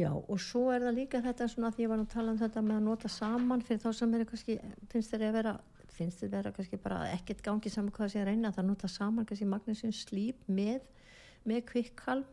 [0.00, 2.62] já og svo er það líka þetta svona því ég var að tala um þetta
[2.64, 4.58] með að nota saman fyrir þá sem er kannski
[4.92, 5.54] finnst þeir að vera
[5.96, 8.88] finnst þeir að vera kannski bara ekkert gangi saman hvað sé að reyna það nota
[8.92, 10.82] saman kannski magnísum slíp með
[11.46, 12.26] með kvikkalm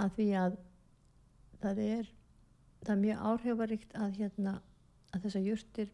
[0.00, 0.58] að því að
[1.62, 2.12] það er
[2.84, 4.54] það er mjög áhrifaríkt að, hérna,
[5.12, 5.92] að þessar júrtir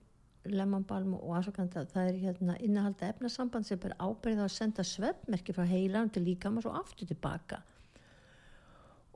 [0.50, 5.66] lemanbalm og aðsokanda það er hérna, innahalda efnasamband sem er ábyrðið að senda sveppmerki frá
[5.68, 7.60] heilan til líkam og aftur tilbaka.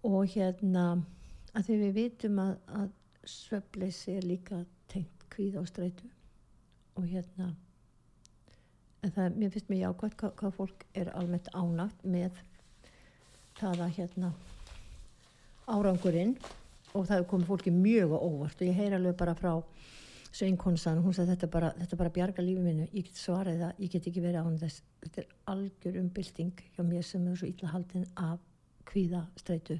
[0.05, 0.87] Og hérna
[1.55, 2.89] að því við vitum að, að
[3.25, 6.11] sveppleysi er líka tengt kvíð á streitu.
[7.01, 7.55] Og hérna
[9.05, 12.37] en það er, mér finnst mér jákvæmt hvað, hvað fólk er almennt ánagt með
[13.59, 14.31] það að hérna
[15.71, 16.37] árangurinn
[16.95, 18.61] og það kom fólki mjög óvart.
[18.61, 19.53] Og ég heyr alveg bara frá
[20.35, 23.81] söngkonsan, hún sagði þetta bara, þetta bara bjarga lífið minnu, ég get svarið það.
[23.85, 27.51] Ég get ekki verið án þess, þetta er algjör umbylting hjá mér sem er svo
[27.51, 28.41] illa haldin af
[28.91, 29.79] kvíða streitu.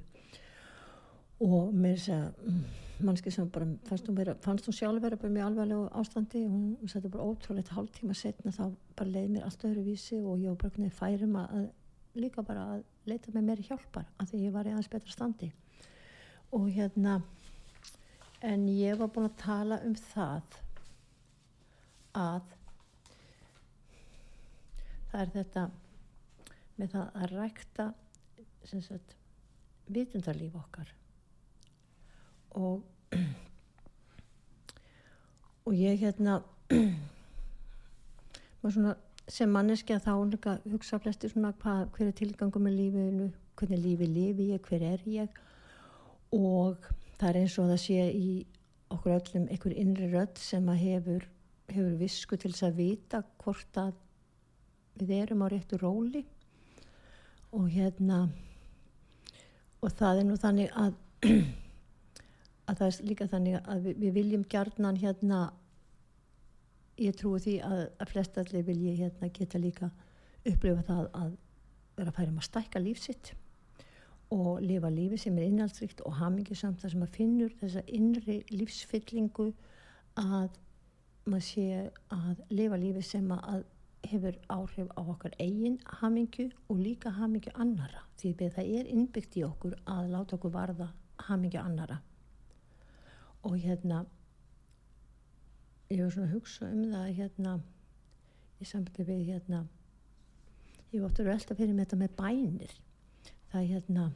[1.43, 2.61] Og mér segja mm,
[3.07, 6.45] mannski sem bara fannst hún, vera, fannst hún sjálf vera bara mjög alveg ástandi.
[6.47, 10.23] Og hún sagði bara ótrúlega hálf tíma setna þá bara leiði mér allt öðru vísi
[10.23, 11.69] og ég var bara færum að
[12.15, 15.51] líka bara að leita með mér hjálpar að því ég var í aðeins betra standi
[16.55, 17.19] og hérna
[18.45, 20.59] en ég var búin að tala um það
[22.15, 22.53] að
[25.11, 25.65] það er þetta
[26.79, 27.87] með það að rækta
[28.65, 29.17] sagt,
[29.93, 30.89] vitundarlíf okkar.
[32.55, 32.83] Og
[35.65, 36.41] og ég hérna
[38.63, 38.95] svona,
[39.29, 40.13] sem manneski að þá
[40.73, 43.29] hugsa flesti svona hvað, hver er tilgangum með lífinu
[43.59, 45.43] hvernig lífi lifi ég, hver er ég
[46.35, 48.31] og það er eins og það sé í
[48.95, 51.27] okkur öllum einhver innri rödd sem að hefur,
[51.71, 53.95] hefur visku til þess að vita hvort að
[55.01, 56.25] við erum á réttu róli.
[57.55, 58.27] Og hérna
[59.85, 60.97] og það er nú þannig að
[62.69, 65.41] að það er líka þannig að við, við viljum gjarnan hérna
[67.01, 69.91] ég trúi því að, að flest allir vilji hérna geta líka
[70.45, 71.33] upplifa það að
[71.95, 73.33] vera að færa um að stækka lífsitt
[74.31, 79.51] og lifa lífi sem er innhaldsrikt og hamingisamt þar sem maður finnur þessa innri lífsfyllingu
[80.21, 80.59] að
[81.25, 81.67] maður sé
[82.15, 83.65] að lifa lífi sem að
[84.05, 89.39] hefur áhrif á okkar eigin hamingju og líka hamingju annara því að það er innbyggt
[89.41, 90.91] í okkur að láta okkur varða
[91.29, 92.01] hamingju annara
[93.45, 94.05] og hérna
[95.91, 97.55] ég var svona að hugsa um það hérna
[98.61, 99.65] í sambandi við hérna
[100.93, 102.77] ég var ofta að velta fyrir mig þetta með bænir
[103.55, 104.11] það hérna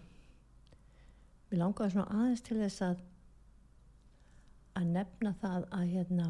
[1.49, 2.99] Mér langaði svona aðeins til þess að
[4.79, 6.27] að nefna það að hérna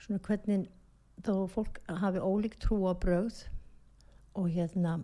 [0.00, 0.68] svona hvernig
[1.20, 3.42] þó fólk hafi ólík trú á brauð
[4.40, 4.94] og hérna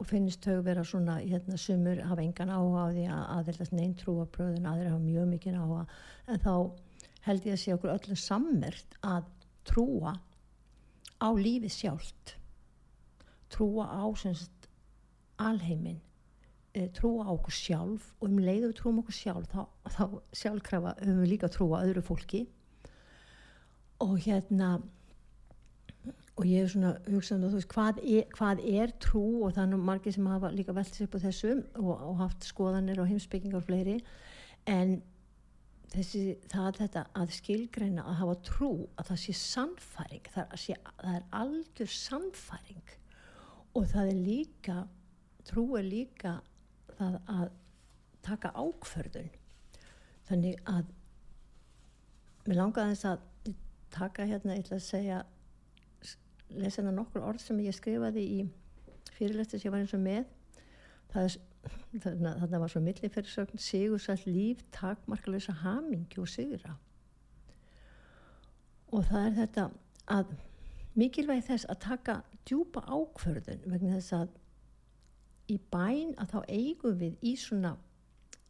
[0.00, 3.96] og finnist þau vera svona hérna sumur hafa engan áhuga á því að aðeins neinn
[3.96, 5.82] trú á brauð en aðeins hafa mjög mikið áhuga.
[6.28, 6.54] En þá
[7.26, 9.32] held ég að sé okkur öllum sammert að
[9.68, 10.14] trúa
[11.20, 12.36] á lífið sjálft.
[13.52, 14.59] Trúa á semst
[15.48, 16.00] alheiminn
[16.74, 19.60] e, trúa á okkur sjálf og um leiðu við trúum okkur sjálf þá,
[19.96, 20.04] þá
[20.42, 22.46] sjálfkrafa höfum við líka trúa öðru fólki.
[24.00, 24.78] Og hérna
[26.40, 29.24] og ég hef svona hugsað um veist, hvað, er, hvað er trú?
[29.44, 33.10] Og nú margir sem hafa líka velt sér på þessu og, og haft skoðanir og
[33.10, 33.98] heimsbyggingar fleiri.
[34.70, 35.00] En
[35.92, 41.18] þessi, það þetta að skilgreina að hafa trú að það sé sannfæring það sé, það
[41.18, 42.96] er algjör sannfæring.
[43.76, 44.78] Og það er líka
[45.50, 46.38] trú er líka
[46.96, 47.50] það að
[48.24, 49.30] taka ákförðun
[50.28, 50.90] þannig að
[52.46, 53.54] mér langaði þess að
[53.90, 55.20] taka hérna, ég ætla að segja
[56.50, 58.40] lesa hérna nokkur orð sem ég skrifaði í
[59.16, 60.28] fyrirlæstis ég var eins og með.
[61.10, 61.36] Það er,
[62.04, 66.76] þarna var svo milliferðsögn sigursall líf, takmarkalösa hamingi og sigra.
[68.90, 69.66] Og það er þetta
[70.10, 70.32] að
[70.98, 72.16] mikilvægi þess að taka
[72.48, 74.32] djúpa ákverðun vegna þess að
[75.50, 77.74] í bæn að þá eigum við í svona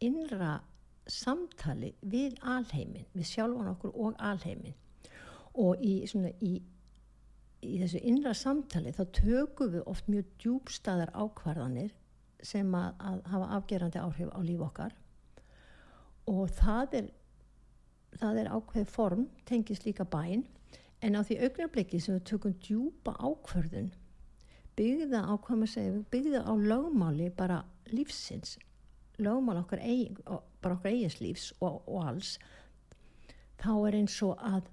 [0.01, 0.59] innra
[1.09, 4.77] samtali við alheimin, við sjálfan okkur og alheimin
[5.59, 6.59] og í, svona, í,
[7.65, 11.91] í þessu innra samtali þá tökum við oft mjög djúbstæðar ákvarðanir
[12.45, 14.95] sem að, að hafa afgerandi áhrif á líf okkar.
[16.29, 17.09] Og það er,
[18.17, 20.45] það er ákveð form, tengis líka bæn
[21.01, 23.91] en á því augnarblikki sem við tökum djúpa ákvarðun
[24.81, 27.61] byggða á, hvað maður segir, byggða á lögmáli bara
[27.93, 28.57] lífsins
[29.21, 32.35] lögmál okkar, eig, okkar eigins lífs og, og alls
[33.61, 34.69] þá er eins og að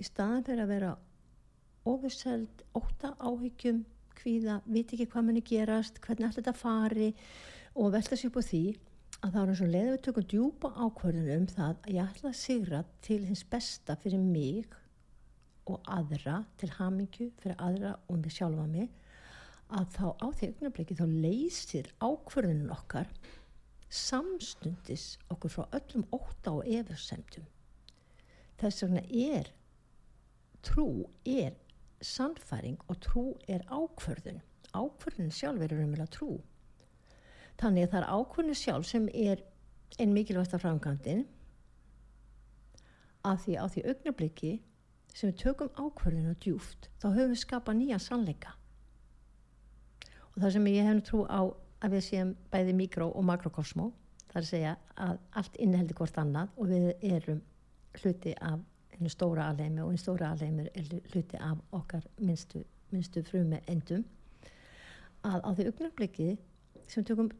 [0.00, 0.92] í staðan fyrir að vera
[1.90, 3.82] ofiseld, óta áhyggjum
[4.20, 7.10] hvíða, viti ekki hvað muni gerast hvernig allir þetta fari
[7.76, 8.64] og velta sér på því
[9.20, 12.30] að það er eins og leðið við tökum djúpa ákvörðunum um það að ég ætla
[12.32, 14.76] að sigra til hins besta fyrir mig
[15.70, 18.88] og aðra til hamingju fyrir aðra og mig sjálfa mig
[19.70, 23.10] að þá á því augnabliki þá leysir ákvörðunum okkar
[23.90, 27.46] samstundis okkur frá öllum óta og efursemtum
[28.60, 29.50] þess vegna er
[30.66, 30.86] trú
[31.24, 31.56] er
[32.00, 34.40] sannfæring og trú er ákvörðun.
[34.72, 36.30] Ákvörðun sjálf er umvel að trú.
[37.60, 39.44] Þannig að það er ákvörðun sjálf sem er
[39.98, 41.26] einn mikilvægt af framkvæmdin.
[43.26, 44.52] Að því á því augnabliki
[45.12, 48.54] sem við tökum ákvörðun og djúft þá höfum við skapað nýja sannleika
[50.34, 51.40] og það sem ég hef trú á
[51.80, 53.90] að við séum bæði mikró og makrokosmó
[54.30, 57.40] það er að segja að allt innheldi hvort annað og við erum
[58.00, 58.60] hluti af
[58.94, 62.62] hennu stóra alheimi og hennu stóra alheimir er hluti af okkar minnstu,
[62.92, 64.04] minnstu frume endum
[65.26, 66.28] að á því augnarblikki
[66.90, 67.30] sem tökum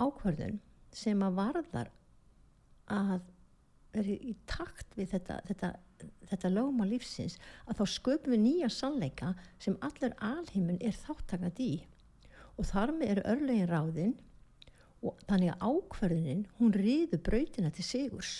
[0.00, 0.60] ákvarðun
[0.94, 1.90] sem að varðar
[2.90, 3.20] að
[3.94, 5.70] vera í takt við þetta, þetta,
[6.30, 11.62] þetta lögum á lífsins að þá sköpum við nýja sannleika sem allar alheimin er þáttakað
[11.64, 11.72] í.
[12.58, 14.16] Og þar með eru örlegin ráðinn
[15.00, 18.34] og þannig að ákvarðunin hún riður brautina til sigurs.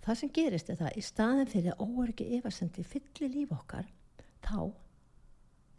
[0.00, 3.90] Það sem gerist er það í staðin fyrir óergi efasendi fyllir líf okkar
[4.46, 4.70] þá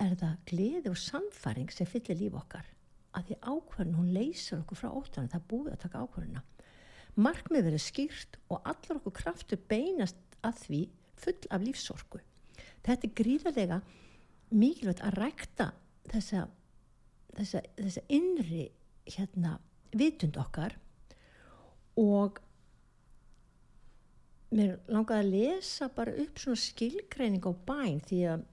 [0.02, 2.68] er það gleði og samfæring sem fyllir líf okkar
[3.18, 6.44] að því ákvarðin hún leysur okkur frá óttan það búið að taka ákvarðina
[7.20, 10.82] markmið verið skýrt og allar okkur kraftur beinast að því
[11.22, 12.22] full af lífsorku.
[12.86, 13.82] Þetta er gríðarlega
[14.52, 15.68] mikilvægt að rækta
[16.12, 16.46] þessa,
[17.38, 18.70] þessa, þessa innri
[19.06, 19.58] hérna
[19.96, 20.78] vitund okkar.
[22.00, 22.40] Og
[24.56, 28.46] mér langaði að lesa bara upp svona skilgreining á bæn því að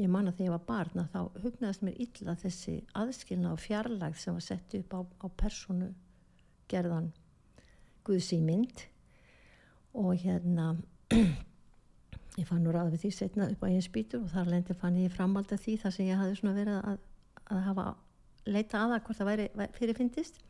[0.00, 4.36] ég manna þegar ég var barna þá hugnaðist mér illa þessi aðskilna og fjarlægð sem
[4.36, 5.90] var sett upp á, á personu
[6.72, 7.12] gerðan
[8.06, 8.86] Guðs í mynd
[9.94, 10.72] og hérna
[12.40, 14.98] ég fann nú ráð við því setna upp á einn spýtur og þar lendi fann
[14.98, 17.04] ég framvalda því þar sem ég hafi svona verið að,
[17.52, 17.86] að hafa
[18.48, 20.40] leita aða hvort það væri fyrirfindist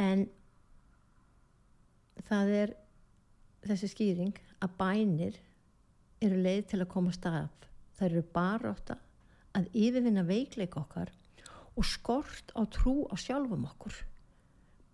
[0.00, 0.24] en
[2.24, 2.74] það er
[3.64, 5.36] þessi skýring að bænir
[6.24, 7.52] eru leið til að komast af.
[7.94, 8.96] Það eru baróta
[9.54, 11.12] að yfirvinna veikleik okkar
[11.74, 14.00] og skort á trú á sjálfum okkur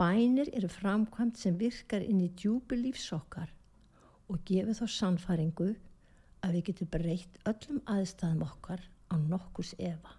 [0.01, 3.53] bænir eru framkvæmt sem virkar inn í djúbi lífs okkar
[4.29, 5.71] og gefur þá sannfaringu
[6.41, 10.17] að við getum breytt öllum aðstæðum okkar á nokkus efa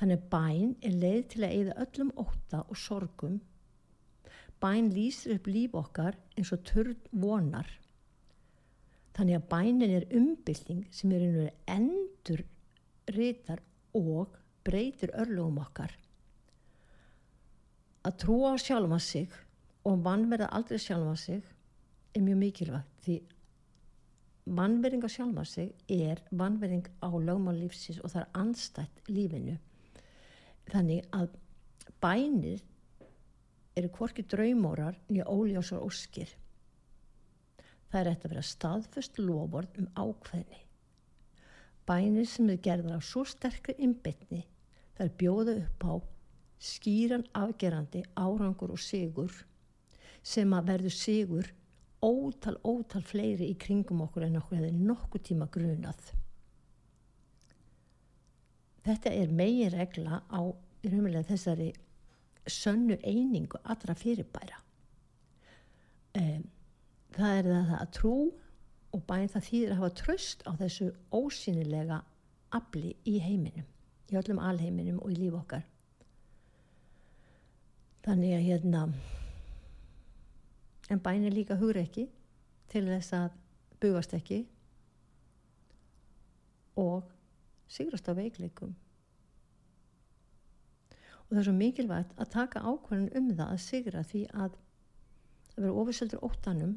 [0.00, 3.40] þannig bæn er leið til að eigða öllum óta og sorgum
[4.62, 7.66] bæn lýsir upp líf okkar eins og törn vonar.
[9.16, 12.44] Þannig að bænin er umbylting sem er einhverju endur
[13.16, 13.62] rítar
[13.98, 15.90] og breytir örlugum okkar.
[18.02, 19.34] Að trúa sjálfa sig
[19.86, 21.42] og vannverða aldrei sjálfa sig
[22.14, 23.16] er mjög mikilvægt því
[24.58, 29.56] vannverðing á sjálfa sig er vannverðing á lögmál lífsins og það er anstætt lífinu.
[30.72, 31.36] Þannig að
[32.02, 32.64] bænir
[33.78, 36.28] eru hvorki draumórar nýja óljósar óskir.
[37.92, 40.62] Það er eftir að vera staðfust loford um ákveðni.
[41.86, 44.42] Bænir sem er gerðar á svo sterkri innbytni
[44.96, 45.92] það er bjóða upp á
[46.62, 49.32] skýran afgerandi árangur og sigur
[50.22, 51.48] sem að verður sigur
[52.02, 56.12] ótal, ótal fleiri í kringum okkur en okkur hefði nokkuð tíma grunað.
[58.82, 60.42] Þetta er megin regla á
[60.82, 61.72] þessari
[62.46, 64.58] sönnu einingu allra fyrirbæra.
[66.18, 66.48] Um,
[67.14, 68.16] það er það að trú
[68.92, 72.02] og bæn það þýðir að hafa tröst á þessu ósynilega
[72.52, 73.68] afli í heiminum,
[74.10, 75.62] í öllum alheiminum og í líf okkar.
[78.02, 78.86] Þannig að hérna
[80.90, 82.08] en bæn er líka hugur ekki
[82.72, 83.36] til þess að
[83.82, 84.42] bugast ekki
[86.78, 87.06] og
[87.70, 88.72] sigrast á veikleikum.
[91.22, 94.58] Og það er svo mikilvægt að taka ákvörðin um það að sigra því að
[95.52, 96.74] það verður ofiseldur óttanum.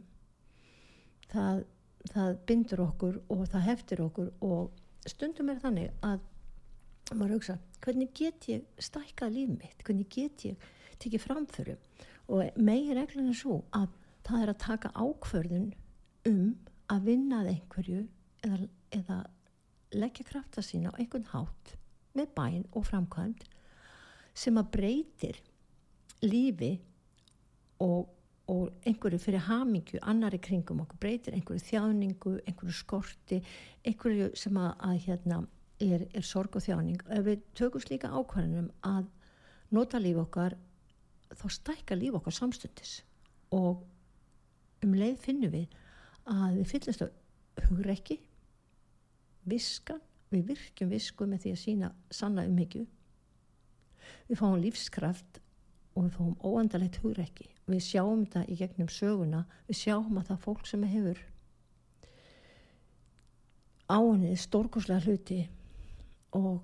[1.32, 1.66] Það,
[2.14, 6.24] það bindur okkur og það heftir okkur og stundum er þannig að
[7.14, 9.84] maður hugsa hvernig get ég stækkað líf mitt?
[9.86, 10.70] Hvernig get ég
[11.02, 11.78] tekið framföru
[12.34, 13.90] og megin reglun er svo að
[14.26, 15.68] það er að taka ákvörðun
[16.30, 16.46] um
[16.92, 18.02] að vinnað einhverju
[18.46, 18.60] eða,
[18.94, 19.20] eða
[19.96, 21.76] leggja krafta sína á einhvern hátt
[22.16, 23.46] með bæn og framkvæmt
[24.36, 25.40] sem að breytir
[26.26, 26.74] lífi
[27.84, 28.10] og,
[28.52, 33.42] og einhverju fyrir hamingju annari kringum okkur, breytir einhverju þjáningu, einhverju skorti
[33.86, 35.42] einhverju sem að, að hérna
[35.84, 37.02] er, er sorg og þjáning.
[37.12, 39.10] Ef við tökum slíka ákvörðunum að
[39.76, 40.56] nota líf okkar
[41.40, 42.98] þá stækka líf okkar samstundis.
[43.56, 43.84] Og
[44.86, 45.78] um leið finnum við
[46.26, 47.08] að við fyllast á
[47.70, 48.20] hugrekki
[49.46, 50.02] viskan,
[50.34, 52.86] við virkjum visku með því að sína sanna umhyggju.
[54.30, 55.40] Við fáum lífskraft
[55.96, 57.48] og við fáum óandalegt hugrekki.
[57.70, 61.22] Við sjáum þetta í gegnum söguna við sjáum að það fólk sem hefur
[63.86, 65.44] ánið stórkoslega hluti
[66.38, 66.64] og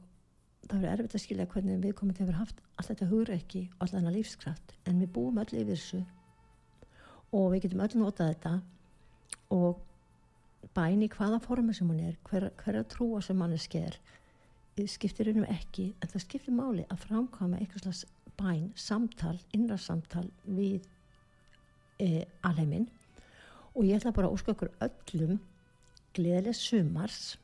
[0.72, 3.62] það verður erfitt að skilja hvernig við komum til að vera haft alltaf þetta hugrekki
[3.68, 6.02] og alltaf þennan lífskraft en við búum öll yfir þessu.
[7.32, 8.54] Og við getum öll notað þetta
[9.56, 14.00] og bæni hvaða forma sem hún er hver, hverja trúa sem manneski er
[14.90, 18.06] skiptir einum ekki en það skiptir máli að framkvæma eitthvað slags
[18.40, 20.88] bæn, samtal, innra samtal við
[22.02, 22.88] e, alheiminn.
[23.76, 25.38] Og ég ætla bara að óska okkur öllum
[26.16, 27.36] gleðileg sumars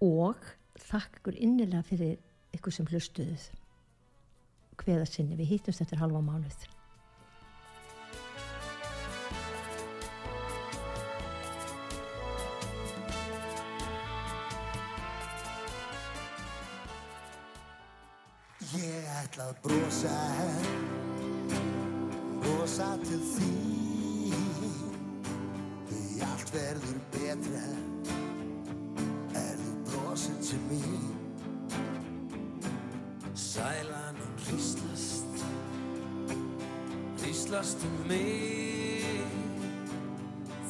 [0.00, 0.38] og
[0.80, 2.16] þakk ykkur innilega fyrir
[2.56, 3.48] ykkur sem hlustuðuð
[4.80, 6.68] hveða sinni, við hýttumst eftir halva mánuð.
[18.70, 20.16] Ég ætla að brosa
[22.40, 23.52] brosa til því
[25.90, 27.64] því allt verður betra
[29.40, 31.19] er þú brosið til mér
[33.50, 35.44] Sælan og hríslast
[37.18, 39.26] hríslast um mig.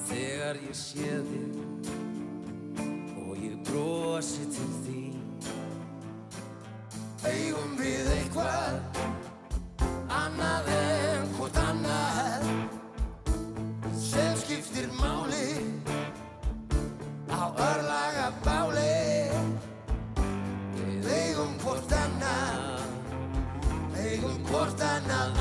[0.08, 1.52] Þegar ég sé þig
[3.20, 4.89] og ég brosi til því
[24.50, 25.39] eigum hvort